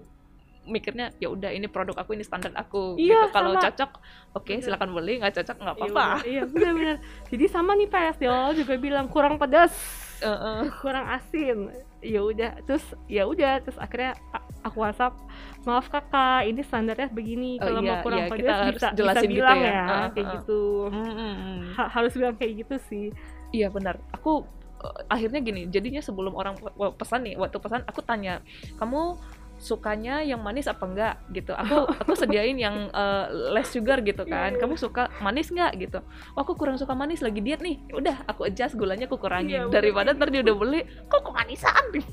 [0.67, 3.91] mikirnya ya udah ini produk aku ini standar aku Iya, gitu kalau cocok
[4.35, 4.61] oke Bener.
[4.61, 6.07] silakan beli nggak cocok nggak Iya, apa-apa.
[6.25, 6.97] Iya benar-benar.
[7.31, 9.73] Jadi sama nih PS di awal juga bilang kurang pedas.
[10.17, 10.73] Heeh.
[10.81, 11.71] kurang asin
[12.07, 14.15] ya udah terus ya udah terus akhirnya
[14.63, 15.15] aku WhatsApp
[15.63, 18.89] maaf kakak ini standarnya begini Oh, kalau iya, mau kurang iya, kita pedas harus bisa,
[18.89, 19.67] bisa jelasin gitu bilang ya.
[19.67, 20.35] ya, Heeh, kayak heeh.
[20.39, 21.57] gitu Mm-mm.
[21.75, 23.07] Ha- harus bilang kayak gitu sih
[23.49, 23.95] Iya benar.
[24.11, 24.43] Aku
[24.79, 25.67] eh, akhirnya gini.
[25.67, 28.43] Jadinya sebelum orang pe- pe- pesan nih, waktu pesan aku tanya,
[28.75, 29.15] kamu
[29.57, 31.53] sukanya yang manis apa enggak gitu.
[31.53, 34.53] Aku aku sediain yang eh, less sugar gitu kan.
[34.53, 34.61] Iya, iya.
[34.61, 35.99] Kamu suka manis nggak gitu?
[36.33, 37.81] Oh, aku kurang suka manis lagi diet nih.
[37.87, 39.67] Ya Udah, aku adjust gulanya aku kurangin.
[39.67, 39.73] Iya.
[39.73, 42.13] Daripada ntar dia udah beli, kok kemanisan gitu.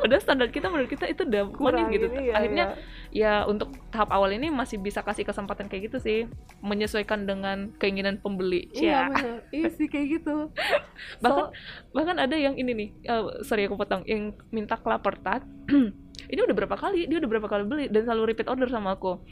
[0.00, 2.06] Udah standar kita menurut kita itu udah manis kurang gitu.
[2.06, 2.74] ini ya, Akhirnya ya.
[3.14, 6.18] ya untuk tahap awal ini masih bisa kasih kesempatan kayak gitu sih
[6.60, 9.10] menyesuaikan dengan keinginan pembeli iya Cia.
[9.10, 10.50] bener iya sih kayak gitu
[11.18, 11.52] bahkan So-
[11.94, 15.46] bahkan ada yang ini nih eh, sorry aku potong yang minta kelapa tart
[16.32, 19.22] ini udah berapa kali dia udah berapa kali beli dan selalu repeat order sama aku.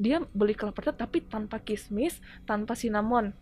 [0.00, 2.18] Dia beli kelapa tart tapi tanpa kismis
[2.48, 3.34] tanpa cinnamon.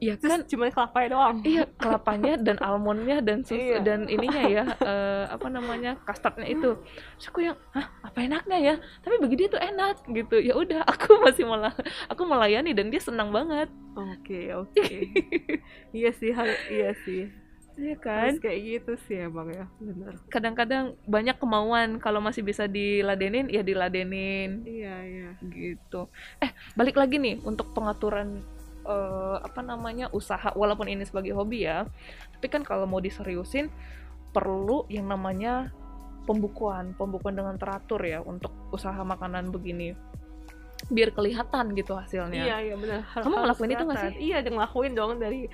[0.00, 0.40] Ya terus kan?
[0.48, 1.44] cuma kelapa doang.
[1.44, 3.84] Iya kelapanya dan almondnya dan sus Iya.
[3.84, 6.80] dan ininya ya eh, apa namanya custardnya itu.
[7.20, 8.74] Terus aku yang hah apa enaknya ya?
[9.04, 10.40] Tapi bagi dia tuh enak gitu.
[10.40, 11.76] Ya udah aku masih malah
[12.08, 13.68] aku melayani dan dia senang banget.
[13.92, 14.88] Oke oke.
[15.92, 16.32] Iya sih
[16.72, 18.34] iya sih iya kan?
[18.34, 20.18] Kan kayak gitu sih emang ya bener.
[20.32, 24.64] Kadang-kadang banyak kemauan kalau masih bisa diladenin ya diladenin.
[24.66, 25.30] Iya iya.
[25.44, 26.08] Gitu.
[26.42, 28.42] Eh balik lagi nih untuk pengaturan
[28.86, 30.50] eh, apa namanya usaha.
[30.56, 31.86] Walaupun ini sebagai hobi ya
[32.40, 33.68] tapi kan kalau mau diseriusin
[34.32, 35.68] perlu yang namanya
[36.24, 36.96] pembukuan.
[36.96, 39.92] Pembukuan dengan teratur ya untuk usaha makanan begini.
[40.88, 42.40] Biar kelihatan gitu hasilnya.
[42.40, 44.12] Iya iya benar Kamu ngelakuin itu nggak sih?
[44.32, 45.44] iya ngelakuin dong dari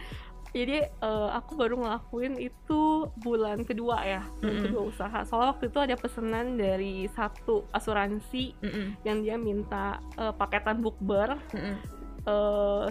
[0.57, 2.81] jadi eh, aku baru ngelakuin itu
[3.21, 4.65] bulan kedua ya bulan Mm-mm.
[4.65, 10.33] kedua usaha soalnya waktu itu ada pesanan dari satu asuransi Mm-mm, yang dia minta eh,
[10.33, 11.77] paketan bookber mm-mm.
[12.25, 12.87] eh,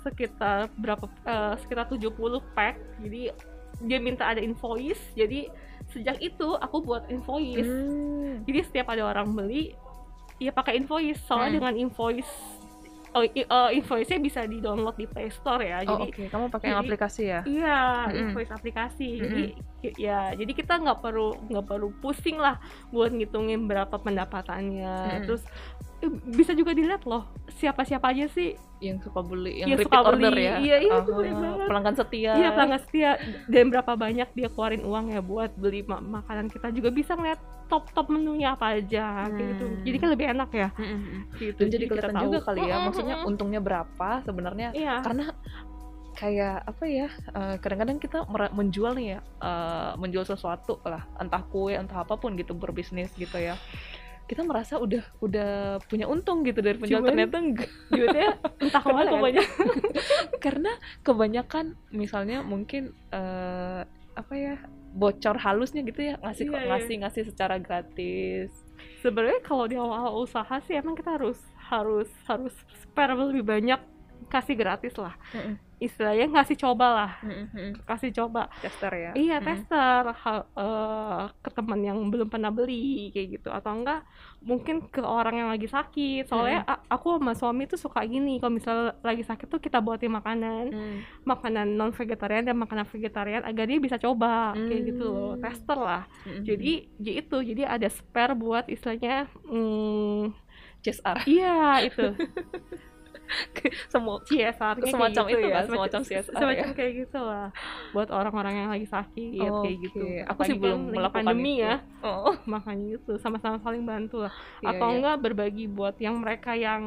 [0.00, 2.14] sekitar berapa eh, sekitar 70
[2.54, 3.34] pack jadi
[3.82, 5.50] dia minta ada invoice jadi
[5.90, 8.46] sejak itu aku buat invoice Hmm.
[8.46, 9.74] jadi setiap ada orang beli
[10.38, 11.58] ya pakai invoice soalnya Hmm.
[11.58, 12.34] dengan invoice
[13.14, 16.66] oh, eh, invoice-nya bisa di download di Play Store ya Oh jadi oke, kamu pakai
[16.66, 17.40] yang jadi- aplikasi ya?
[17.44, 18.20] iya Mm-mm.
[18.20, 19.42] invoice aplikasi jadi
[19.80, 25.24] ki- ya jadi kita nggak perlu nggak perlu pusing lah buat ngitungin berapa pendapatannya Mm-mm.
[25.24, 25.42] terus
[26.26, 30.00] bisa juga dilihat loh siapa siapa aja sih Yang suka beli, yang Yang repeat suka
[30.06, 30.44] order beli.
[30.44, 30.56] ya?
[30.58, 31.66] Iya, iya, Oh, itu banyak banget.
[31.66, 32.32] pelanggan setia.
[32.34, 33.10] Iya pelanggan setia
[33.46, 37.40] dan berapa banyak dia keluarin uang ya buat beli ma- makanan kita juga bisa ngeliat
[37.64, 39.80] top top menunya apa aja gitu Hmm.
[39.80, 41.20] jadi kan lebih enak ya Mm-mm.
[41.34, 44.68] gitu Dan jadi kita kelihatan juga kali ya, Mm-mm, maksudnya untungnya berapa sebenarnya?
[44.72, 45.32] iya Karena
[46.14, 47.08] kayak apa ya?
[47.10, 52.14] eh, kadang-kadang kita mera- menjual nih ya, eh, menjual sesuatu lah, entah kue, entah apa
[52.14, 53.56] pun gitu berbisnis gitu ya.
[54.24, 55.50] Kita merasa udah udah
[55.84, 57.70] punya untung gitu dari penjual Cuman- ternyata enggak.
[57.88, 59.12] duitnya entah ke mana ya.
[59.12, 59.66] kebanyakan
[60.44, 63.82] karena kebanyakan misalnya mungkin eh,
[64.14, 64.56] apa ya
[64.90, 66.68] bocor halusnya gitu ya ngasih Iya, iya.
[66.70, 68.48] ngasih ngasih secara gratis
[69.00, 73.80] sebenarnya kalau di awal usaha sih emang kita harus harus harus spare lebih banyak
[74.26, 75.12] kasih gratis lah
[75.84, 77.10] istilahnya ngasih coba lah.
[77.84, 78.48] Kasih coba.
[78.58, 79.10] Tester ya?
[79.12, 79.46] Iya Mm-mm.
[79.46, 80.02] tester.
[80.16, 83.48] Hal- eh, ke teman yang belum pernah beli kayak gitu.
[83.48, 84.02] Atau enggak
[84.40, 86.24] mungkin ke orang yang lagi sakit.
[86.24, 90.10] Soalnya a- aku sama suami tuh suka gini kalau misalnya lagi sakit tuh kita buatin
[90.10, 90.64] makanan.
[90.68, 90.96] Mm.
[91.22, 95.32] makanan non vegetarian dan makanan vegetarian agar dia bisa coba kayak gitu loh.
[95.34, 95.42] Hmm.
[95.42, 96.02] tester lah.
[96.24, 96.42] Mm-mm.
[96.42, 97.36] jadi ya itu.
[97.44, 100.32] Jadi ada spare buat istilahnya hmm,
[100.80, 102.12] CSR iya itu
[103.88, 106.74] semua CSR -nya Semacam kayak gitu itu ya kan, semacam CSR semacam ya.
[106.76, 107.48] kayak gitu lah
[107.90, 111.52] buat orang-orang yang lagi sakit kayak gitu Oke, aku Apalagi sih belum kan melakukan pandemi
[111.56, 111.64] itu.
[111.64, 114.94] ya oh makanya itu sama-sama saling bantu lah iya, atau iya.
[114.98, 116.82] enggak berbagi buat yang mereka yang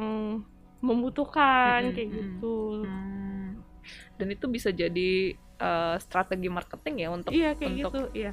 [0.78, 2.18] membutuhkan Mm-mm, kayak mm-mm.
[2.22, 3.58] gitu Hmm.
[4.14, 8.32] dan itu bisa jadi eh, strategi marketing ya untuk iya kayak untuk gitu iya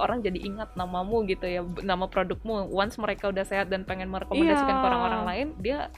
[0.00, 4.64] orang jadi ingat namamu gitu ya nama produkmu once mereka udah sehat dan pengen merekomendasikan
[4.72, 4.80] Iya.
[4.80, 5.92] ke orang-orang lain dia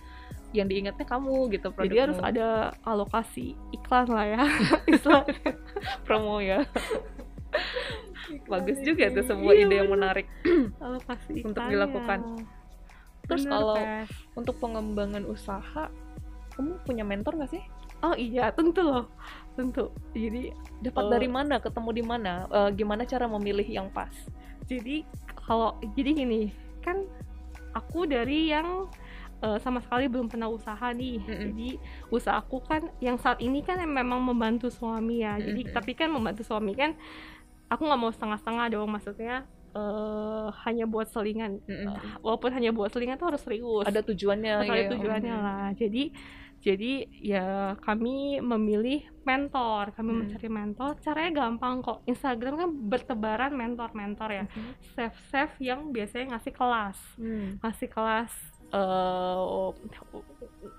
[0.53, 1.87] yang diingatnya kamu gitu produkmu.
[1.87, 2.47] jadi harus ada
[2.83, 4.43] alokasi iklan lah ya.
[4.89, 5.27] Istilah-
[6.03, 6.63] promo ya.
[8.47, 10.27] Bagus juga tuh sebuah Iya, ide yang menarik
[10.85, 11.73] alokasi Untuk iklannya.
[11.73, 12.19] dilakukan.
[13.25, 14.11] Terus Bener, kalau- Pes.
[14.35, 15.85] untuk pengembangan usaha
[16.53, 17.63] kamu punya mentor gak sih?
[17.99, 19.09] Oh iya tentu loh.
[19.55, 19.89] Tentu.
[20.13, 24.13] Jadi dapat Eh, dari mana ketemu di mana Eh, gimana cara memilih yang pas?
[24.65, 25.05] Jadi
[25.39, 27.03] kalau jadi gini kan
[27.73, 28.87] aku dari yang
[29.39, 31.41] eh, sama sekali belum pernah usaha nih Mm-mm.
[31.47, 31.69] jadi
[32.09, 35.75] usahaku kan yang saat ini kan memang membantu suami ya jadi Mm-mm.
[35.75, 36.97] tapi kan membantu suami kan
[37.67, 42.21] aku nggak mau setengah-setengah dong maksudnya eh, hanya buat selingan Mm-mm.
[42.21, 44.91] walaupun hanya buat selingan tuh harus serius ada tujuannya harus ada ya.
[44.93, 45.43] tujuannya Mm.
[45.43, 46.05] lah jadi
[46.57, 47.47] jadi ya
[47.79, 50.19] kami memilih mentor kami Hmm.
[50.25, 54.73] mencari mentor caranya gampang kok Instagram kan bertebaran mentor-mentor ya Mhm.
[54.97, 57.61] chef-chef yang biasanya ngasih kelas Hmm.
[57.61, 58.33] ngasih kelas
[58.69, 59.69] eh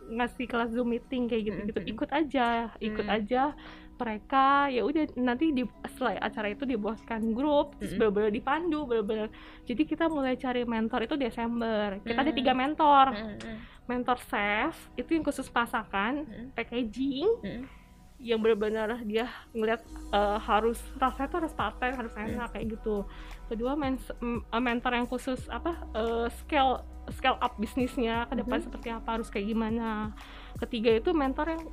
[0.09, 2.47] ngasih kelas zoom meeting kayak gitu gitu ikut aja
[2.79, 3.15] ikut Mm.
[3.15, 3.43] aja
[3.97, 4.69] mereka.
[4.69, 8.13] Ya udah nanti di setelah acara itu dibuatkan grup terus Mm-mm.
[8.13, 9.27] bener-bener dipandu bener-bener
[9.63, 11.97] jadi kita mulai cari mentor itu Desember.
[12.01, 13.05] Kita ada tiga mentor.
[13.09, 13.75] Hmm.
[13.87, 16.51] mentor chef itu yang khusus masakan Hmm.
[16.51, 17.23] packaging
[18.19, 19.79] yang benar-benar dia ngeliat
[20.09, 23.07] eh, harus rasanya tuh harus paten harus enak kayak gitu
[23.47, 23.99] kedua men-
[24.45, 28.65] eh, mentor yang khusus apa eh, scale scale up bisnisnya ke depan Mhm.
[28.67, 30.11] seperti apa harus kayak gimana.
[30.57, 31.63] Ketiga itu mentor yang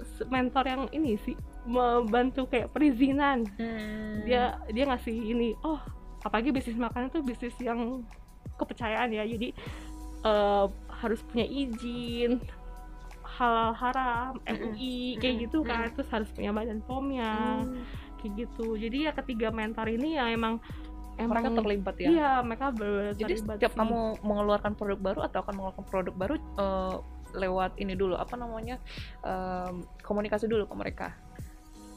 [0.00, 3.44] s- mentor yang ini sih membantu kayak perizinan.
[3.54, 4.24] Hmm.
[4.24, 5.76] dia dia ngasih ini oh
[6.20, 8.00] apalagi bisnis makanan tuh bisnis yang
[8.56, 9.22] kepercayaan ya.
[9.22, 9.52] Jadi
[10.20, 12.40] eh, harus punya izin
[13.22, 15.92] halal haram MUI kayak gitu kan.
[15.92, 17.84] Terus harus punya badan pomnya Hmm.
[18.16, 18.76] kayak gitu.
[18.76, 20.56] Jadi ya ketiga mentor ini ya emang
[21.20, 25.52] emang mereka terlibat ya iya mereka benar jadi setiap kamu mengeluarkan produk baru atau akan
[25.54, 26.96] mengeluarkan produk baru eh,
[27.32, 28.80] lewat ini dulu apa namanya
[29.20, 31.08] em, komunikasi dulu ke mereka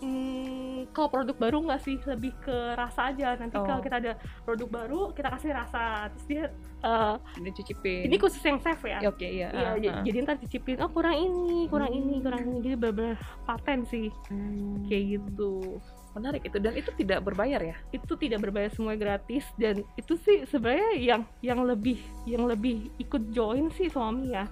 [0.03, 3.63] Hmm, kalau produk baru nggak sih lebih ke rasa aja nanti Oh.
[3.63, 4.13] kalau kita ada
[4.43, 6.43] produk baru kita kasih rasa terus dia
[6.83, 10.03] eh, dicicipin ini khusus yang safe ya Ya, oke iya Iya, ah, j- ah.
[10.03, 12.21] jadi ntar dicipin, oh kurang ini, kurang ini, Hmm.
[12.21, 13.15] kurang ini, jadi bener-bener
[13.47, 14.83] paten sih, Hmm.
[14.83, 15.79] kayak gitu.
[16.13, 20.45] Menarik itu dan itu tidak berbayar ya Itu tidak berbayar semua gratis dan itu sih
[20.45, 24.45] sebenarnya yang yang lebih yang lebih ikut join sih suami ya.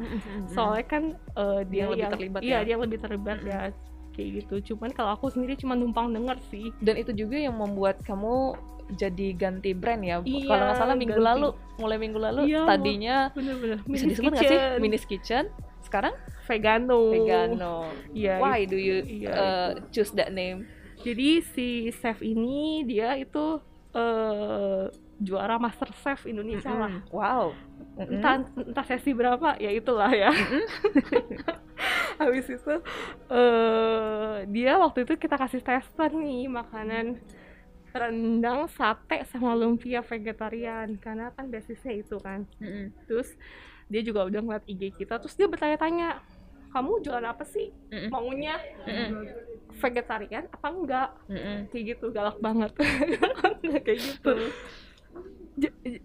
[0.47, 2.59] Soalnya kan eh, dia Yang lebih yang- terlibat iya, ya?
[2.59, 3.59] dia yang lebih terlibat ya
[4.11, 4.73] kayak gitu.
[4.73, 6.73] Cuman kalau aku sendiri cuma numpang denger sih.
[6.77, 8.57] dan itu juga yang membuat kamu
[8.91, 11.29] jadi ganti brand ya Iya, kalau nggak salah minggu ganti.
[11.31, 11.47] lalu
[11.77, 13.79] mulai minggu lalu Iya, tadinya Bener-bener.
[13.79, 14.79] bisa Minis disebut nggak sih Kitchen.
[14.81, 15.43] Minis Kitchen
[15.81, 16.99] sekarang Vegano.
[17.09, 17.75] Vegano
[18.11, 20.67] Iya, why do you iya, uh, choose that name
[21.01, 23.59] Jadi si chef ini dia itu
[23.91, 24.85] eh
[25.21, 26.93] juara Master Chef Indonesia lah.
[26.97, 27.13] Mm-mm.
[27.13, 27.53] wow
[27.99, 28.17] Mm-mm.
[28.17, 30.31] Entah entah sesi berapa ya itulah ya.
[32.21, 32.75] Habis itu
[33.29, 37.21] eh dia waktu itu kita kasih tester nih makanan
[37.91, 42.47] rendang, sate sama lumpia vegetarian karena kan basisnya itu kan.
[42.63, 42.95] Mm-mm.
[43.05, 43.35] Terus
[43.91, 46.23] dia juga udah ngeliat IG kita terus dia bertanya-tanya
[46.71, 48.09] kamu jualan apa sih Mm-mm.
[48.09, 49.27] maunya Mm-mm.
[49.75, 51.57] vegetarian apa enggak Mm-mm.
[51.67, 52.71] kayak gitu galak banget
[53.85, 54.33] kayak gitu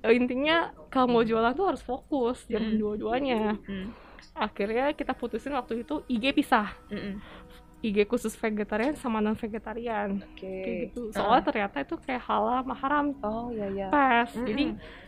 [0.07, 0.57] intinya
[0.89, 2.81] kalau mau jualan tuh harus fokus jangan Mm.
[2.81, 3.87] dua-duanya Mm.
[4.35, 7.23] akhirnya kita putusin waktu itu IG pisah Mm-mm.
[7.81, 12.75] IG khusus vegetarian sama non vegetarian oke kayak gitu soalnya ternyata itu kayak halal sama
[12.75, 14.47] haram oh ya ya pas Mm-mm.
[14.47, 14.64] jadi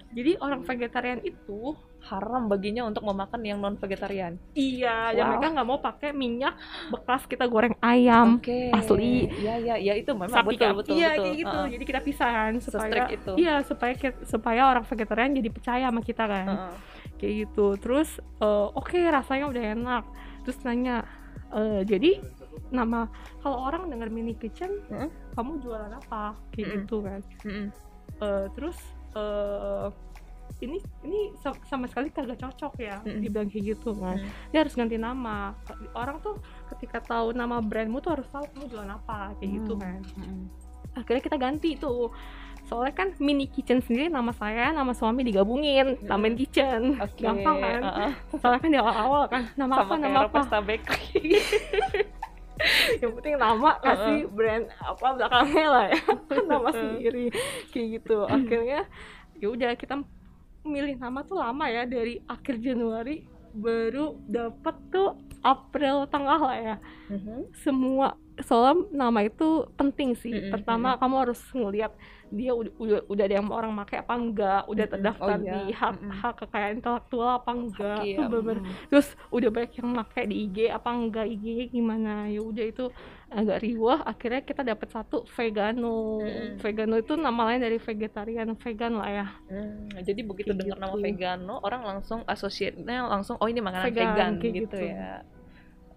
[0.09, 5.30] jadi orang vegetarian itu haram baginya untuk memakan yang non vegetarian iya dan Wow.
[5.30, 6.55] mereka nggak mau pakai minyak
[6.88, 8.70] bekas kita goreng ayam Oke.
[8.70, 9.26] asli.
[9.36, 11.68] ya ya ya itu memang sapi betul betul iya betul kayak gitu Heeh.
[11.70, 13.32] jadi kita pisah kan supaya itu.
[13.34, 13.92] iya supaya
[14.22, 16.72] supaya orang vegetarian jadi percaya sama kita kan Heeh.
[17.16, 20.05] kayak gitu terus eh, oke rasanya udah enak
[20.42, 21.03] terus nanya
[21.51, 22.22] eh, jadi
[22.68, 25.09] nama kalau orang dengar mini kitchen Mm-mm.
[25.32, 26.78] kamu jualan apa kayak Mm-mm.
[26.78, 27.66] gitu kan Mm-mm.
[28.18, 28.78] Eh, terus
[29.12, 29.86] eh,
[30.59, 33.20] ini ini sa- sama sekali kagak cocok ya Mm-mm.
[33.20, 34.16] dibilang kayak gitu kan.
[34.16, 34.28] Mm.
[34.49, 35.55] dia harus ganti nama.
[35.92, 36.36] Orang tuh
[36.68, 39.80] ketika tahu nama brandmu tuh harus tahu kamu jualan apa kayak gitu Hmm.
[39.80, 40.01] kan.
[40.16, 40.42] Mm-mm.
[40.94, 42.11] akhirnya kita ganti tuh.
[42.64, 46.99] Soalnya kan mini kitchen sendiri nama saya nama suami digabungin namain kitchen.
[46.99, 47.80] Oke, gampang kan?
[47.82, 48.12] Heeh.
[48.34, 50.40] soalnya kan di awal-awal kan nama sama apa kayak nama apa?
[52.99, 56.01] Yang penting nama kasih brand apa belakangnya lah ya.
[56.51, 57.30] Nama sendiri
[57.70, 58.26] kayak gitu.
[58.26, 58.82] Akhirnya
[59.38, 59.94] ya udah kita
[60.67, 66.77] milih nama tuh lama ya dari akhir Januari baru dapet tuh April tengah lah ya.
[67.09, 67.55] Mhm.
[67.65, 70.31] semua soalnya nama itu penting sih.
[70.31, 71.91] Mm-mm, pertama kamu harus ngeliat
[72.31, 74.93] dia udah, udah udah ada yang orang pakai apa enggak udah Mm-mm.
[74.93, 75.53] terdaftar Oh, iya.
[75.53, 76.11] di hak Mm-mm.
[76.12, 78.29] hak kekayaan intelektual apa enggak Oke, tuh ya.
[78.29, 78.74] bener Mm.
[78.91, 82.85] terus udah banyak yang pakai di IG apa enggak IG-nya gimana ya udah itu
[83.29, 86.59] agak riwah akhirnya kita dapat satu vegano Mm-mm.
[86.59, 90.95] vegano itu nama lain dari vegetarian vegan lah ya Hmm, jadi begitu Kayak dengar nama
[90.95, 91.05] gitu.
[91.09, 94.85] vegano, orang langsung associate-nya langsung oh ini makanan Vegan, vegan, kayak gitu, gitu.
[94.93, 95.24] ya.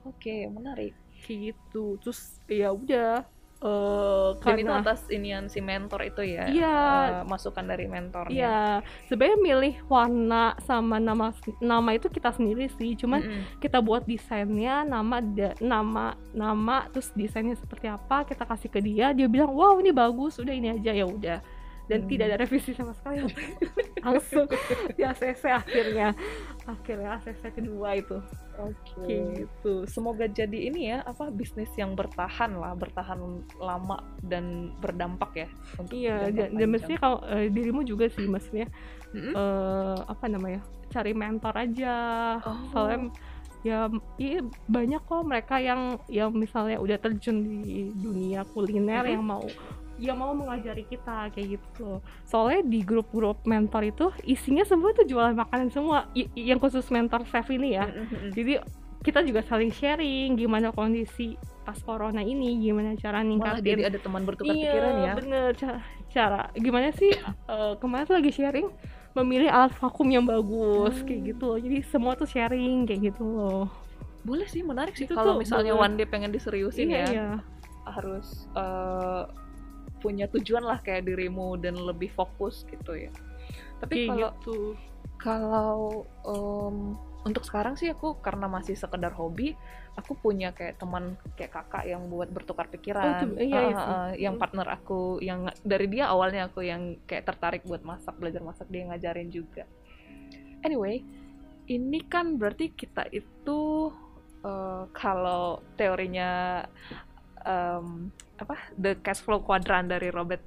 [0.07, 0.93] Oke, menarik.
[1.21, 2.19] kayak gitu terus
[2.49, 3.21] ya udah
[3.61, 6.49] eh Dan itu karena atas inian si mentor itu ya.
[6.49, 6.77] Iya.
[7.21, 8.33] eh, masukan dari mentornya.
[8.33, 8.59] Iya,
[9.05, 11.29] sebenarnya milih warna sama nama
[11.61, 12.97] nama itu kita sendiri sih.
[12.97, 13.41] Cuman Mm-mm.
[13.61, 19.13] kita buat desainnya, nama da- nama nama terus desainnya seperti apa kita kasih ke dia,
[19.13, 21.39] dia bilang wow ini bagus, udah ini aja ya udah.
[21.91, 22.09] Dan Hmm.
[22.09, 23.19] tidak ada revisi sama sekali
[24.01, 24.47] langsung
[24.95, 26.15] di ACC akhirnya
[26.63, 28.17] akhirnya ACC kedua itu
[28.57, 29.03] Oke.
[29.03, 33.17] kayak gitu Semoga jadi ini ya apa bisnis yang bertahan lah, bertahan
[33.57, 35.47] lama dan berdampak ya.
[35.75, 38.69] Untuk iya dan, dan mestinya kalau eh, dirimu juga sih maksudnya
[39.11, 39.33] Mm-mm.
[39.33, 41.95] eh, apa namanya cari mentor aja
[42.41, 42.57] Oh.
[42.71, 43.09] soalnya
[43.61, 43.85] ya
[44.17, 49.11] iya banyak kok mereka yang yang misalnya udah terjun di dunia kuliner Mhm.
[49.11, 49.45] yang mau
[50.01, 55.37] yang mau mengajari kita kayak gitu soalnya di grup-grup mentor itu isinya semua tuh jualan
[55.37, 58.33] makanan semua I- yang khusus mentor chef ini ya Mm-mm.
[58.33, 58.65] jadi
[58.99, 63.29] kita juga saling sharing gimana kondisi pas corona ini gimana cara Malah
[63.61, 65.13] ningkatin jadi ada teman bertukar iya, pikiran ya.
[65.15, 65.77] bener cara,
[66.07, 68.67] cara gimana sih eh, kemarin tuh lagi sharing
[69.13, 71.05] memilih alat vakum yang bagus Hmm.
[71.05, 73.69] kayak gitu loh jadi semua tuh sharing kayak gitu loh
[74.21, 75.85] Boleh sih menarik sih kalau misalnya banget.
[75.85, 77.05] one day pengen diseriusin iya, ya.
[77.07, 77.27] iya.
[77.83, 79.23] Harus eh,
[80.01, 83.13] punya tujuan lah kayak dirimu dan lebih fokus gitu ya.
[83.79, 84.57] Tapi kalau gitu
[85.21, 89.53] kalau em, untuk sekarang sih aku karena masih sekedar hobi,
[89.93, 93.37] aku punya kayak teman kayak kakak yang buat bertukar pikiran.
[93.37, 93.93] Oh, iya, iya sih.
[93.93, 94.41] ah, yang Hmm.
[94.41, 98.89] partner aku yang dari dia awalnya aku yang kayak tertarik buat masak, belajar masak dia
[98.89, 99.69] ngajarin juga.
[100.65, 101.05] Anyway,
[101.69, 103.93] ini kan berarti kita itu
[104.41, 106.65] eh, kalau teorinya
[107.45, 110.41] em, apa the cash flow quadrant dari Robert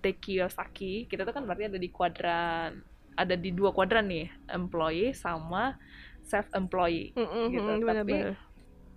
[0.00, 0.16] T.
[0.16, 2.80] Kiyosaki, kita tuh kan berarti ada di kuadran
[3.20, 5.76] ada di dua kuadran nih, employee sama
[6.24, 7.12] self employee.
[7.12, 8.34] Mm-mm, gitu, mm, tapi bener-bener.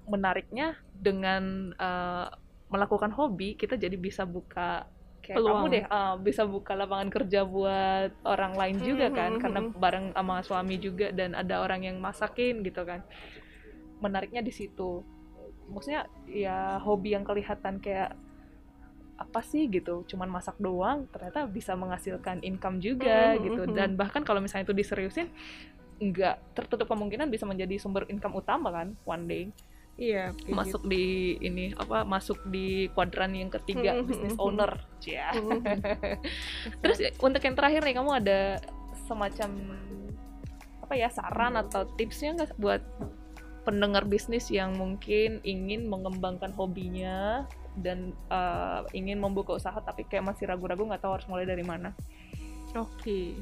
[0.07, 2.27] Menariknya dengan eh,
[2.71, 4.87] melakukan hobi, kita jadi bisa buka
[5.23, 5.71] kayak kamu Peluang.
[5.71, 10.35] deh eh, bisa buka lapangan kerja buat orang lain juga kan, mhm, karena bareng sama
[10.43, 13.03] suami juga dan ada orang yang masakin gitu kan.
[13.99, 15.03] Menariknya di situ.
[15.71, 18.15] Maksudnya ya hobi yang kelihatan kayak
[19.13, 23.73] apa sih gitu cuman masak doang ternyata bisa menghasilkan income juga Mhm, gitu mhm.
[23.77, 25.29] dan bahkan kalau misalnya itu diseriusin
[26.01, 29.43] nggak tertutup kemungkinan bisa menjadi sumber income utama kan one day
[29.95, 34.43] iya masuk di ini apa masuk di kuadran yang ketiga Mhm, business mhm.
[34.43, 34.71] owner
[35.05, 35.61] ya gitu.
[35.61, 35.77] Mhm.
[36.81, 38.39] terus untuk yang terakhir nih kamu ada
[39.05, 39.49] semacam
[40.81, 42.81] apa ya saran atau tipsnya nggak buat
[43.63, 47.47] pendengar bisnis yang mungkin ingin mengembangkan hobinya
[47.79, 51.95] dan eh, ingin membuka usaha tapi kayak masih ragu-ragu nggak tahu harus mulai dari mana
[52.73, 53.37] Oke.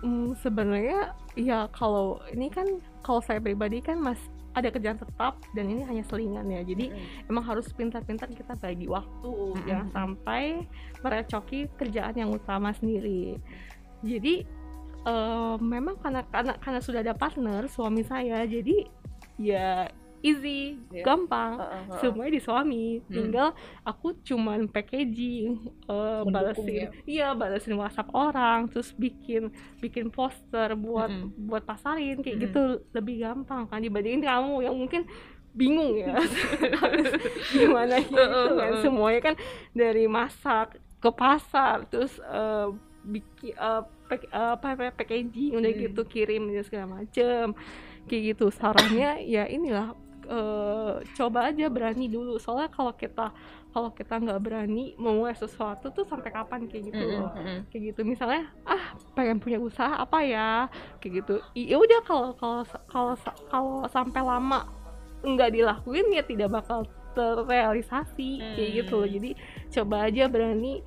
[0.00, 4.20] Hmm, sebenarnya ya kalau ini kan kalau saya pribadi kan mas
[4.54, 6.60] ada kerjaan tetap dan ini hanya selingan ya.
[6.64, 6.92] Jadi
[7.28, 9.64] emang harus pintar-pintar kita bagi waktu Mm-mm.
[9.66, 10.64] jangan sampai
[11.00, 13.36] merecoki kerjaan yang utama sendiri.
[14.04, 14.44] Jadi
[15.04, 18.88] eh, memang karena karena karena sudah ada partner suami saya jadi
[19.36, 19.90] ya
[20.24, 21.04] easy, Iya.
[21.04, 21.98] gampang Heeh, heeh.
[22.00, 23.12] semuanya di suami Hmm.
[23.12, 23.48] tinggal
[23.84, 25.52] aku cuman packaging
[25.84, 26.88] eh, Mendukung balesin ya?
[27.04, 29.52] iya balesin WhatsApp orang terus bikin
[29.84, 31.44] bikin poster buat Mm-mm.
[31.44, 32.44] buat pasarin kayak Mm-mm.
[32.48, 32.62] gitu
[32.96, 35.04] lebih gampang kan dibandingin kamu yang mungkin
[35.52, 36.16] bingung ya
[37.52, 39.34] gimana gitu kan semuanya kan
[39.70, 42.68] dari masak ke pasar terus eh,
[43.04, 43.52] bikin
[44.08, 45.82] pack- eh, apa apa, packaging udah Hmm.
[45.84, 47.52] gitu kirim segala macem
[48.08, 48.52] kayak gitu.
[48.52, 49.94] Sarannya ya inilah
[50.28, 52.36] eh, coba aja berani dulu.
[52.40, 53.32] Soalnya kalau kita
[53.74, 57.34] kalau kita nggak berani memulai sesuatu tuh sampai kapan kayak gitu loh.
[57.68, 58.00] kayak gitu.
[58.06, 60.70] Misalnya ah pengen punya usaha apa ya?
[61.02, 61.34] Kayak gitu.
[61.58, 63.14] Ya udah kalau kalau kalau
[63.50, 64.70] kalau sampai lama
[65.24, 66.86] nggak dilakuin ya tidak bakal
[67.18, 68.38] terrealisasi.
[68.54, 69.08] Kayak gitu loh.
[69.10, 69.30] Jadi
[69.74, 70.84] coba aja berani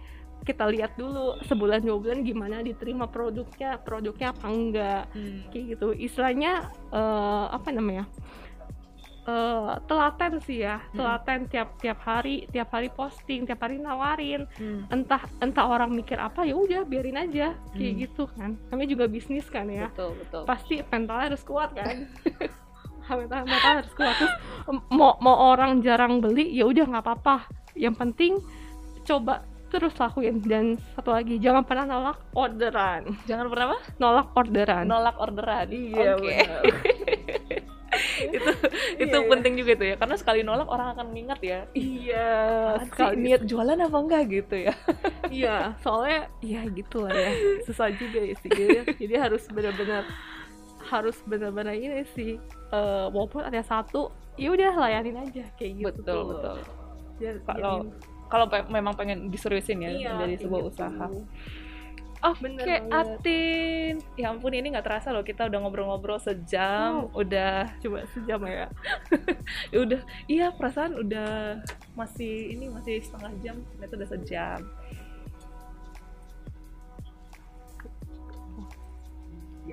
[0.47, 5.03] kita lihat dulu sebulan dua bulan gimana diterima produknya produknya apa enggak.
[5.11, 5.43] Hmm.
[5.51, 5.87] kayak gitu.
[5.91, 6.51] Istilahnya
[6.89, 8.07] eh, apa namanya
[9.27, 10.79] Eh, telaten sih ya.
[10.79, 11.03] Hmm.
[11.03, 14.47] telaten tiap tiap hari tiap hari posting tiap hari nawarin.
[14.55, 14.87] Hmm.
[14.87, 17.51] entah entah orang mikir apa ya udah biarin aja.
[17.75, 18.01] Kayak Hmm.
[18.07, 18.55] gitu kan.
[18.71, 19.91] Namanya juga bisnis kan ya.
[19.91, 20.41] Betul betul.
[20.47, 22.07] Pasti mentalnya harus kuat kan.
[23.07, 24.15] Mental mental harus kuat.
[24.15, 24.33] Terus
[24.91, 27.51] mau mau orang jarang beli ya udah nggak apa-apa.
[27.71, 28.31] Yang penting
[29.03, 30.39] coba terus lakuin.
[30.39, 33.01] Dan satu lagi jangan pernah nolak orderan.
[33.25, 33.79] Jangan pernah apa?
[33.97, 34.85] Nolak orderan.
[34.85, 36.61] Nolak orderan Iya, benar.
[38.27, 38.51] itu
[39.03, 39.29] itu Iya, iya.
[39.31, 41.59] penting juga tuh ya karena sekali nolak orang akan mengingat ya.
[41.71, 42.29] Iya
[42.69, 44.73] Apaan sih, sekali niat jualan apa enggak gitu ya.
[45.27, 47.31] Iya soalnya ya gitu lah ya.
[47.63, 50.03] Susah juga ya sih jadi, jadi harus benar-benar
[50.87, 52.39] harus benar-benar ini sih
[52.71, 54.07] eh, walaupun ada satu
[54.39, 56.57] ya udah layanin aja kayak gitu betul betul.
[57.43, 57.91] Kalau-
[58.27, 60.71] kalau pe- memang pengen diseriusin ya iya, menjadi sebuah gitu.
[60.71, 61.25] usaha oh
[62.17, 62.81] Oke, banget.
[62.89, 63.93] Atin.
[64.17, 65.21] Ya ampun, ini nggak terasa loh.
[65.21, 67.13] Kita udah ngobrol-ngobrol sejam.
[67.13, 68.65] Udah, coba sejam ya
[69.73, 70.01] ya udah.
[70.25, 71.61] Iya, perasaan udah
[71.93, 73.55] masih ini masih setengah jam.
[73.61, 74.59] Ternyata udah sejam.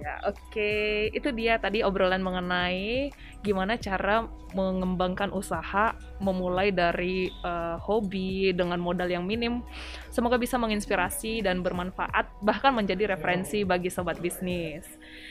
[0.05, 0.73] Ya, oke.
[1.17, 3.09] Itu dia tadi obrolan mengenai
[3.41, 9.65] gimana cara mengembangkan usaha memulai dari uh, hobi dengan modal yang minim.
[10.13, 14.85] Semoga bisa menginspirasi dan bermanfaat bahkan menjadi referensi bagi sobat bisnis.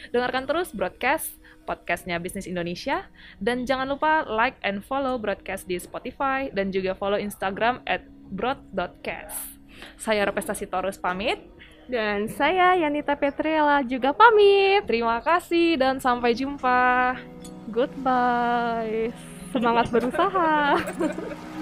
[0.10, 1.38] Dengarkan terus broadcast
[1.70, 3.06] podcastnya Bisnis Indonesia
[3.38, 8.02] dan jangan lupa like and follow broadcast di Spotify dan juga follow Instagram at
[8.34, 9.62] broad.cast.
[10.02, 11.53] Saya Repestasi Torus pamit.
[11.88, 14.88] Dan saya Yanita Petriela juga pamit.
[14.88, 17.16] Terima kasih dan sampai jumpa.
[17.70, 19.12] Goodbye.
[19.52, 20.80] Semangat berusaha.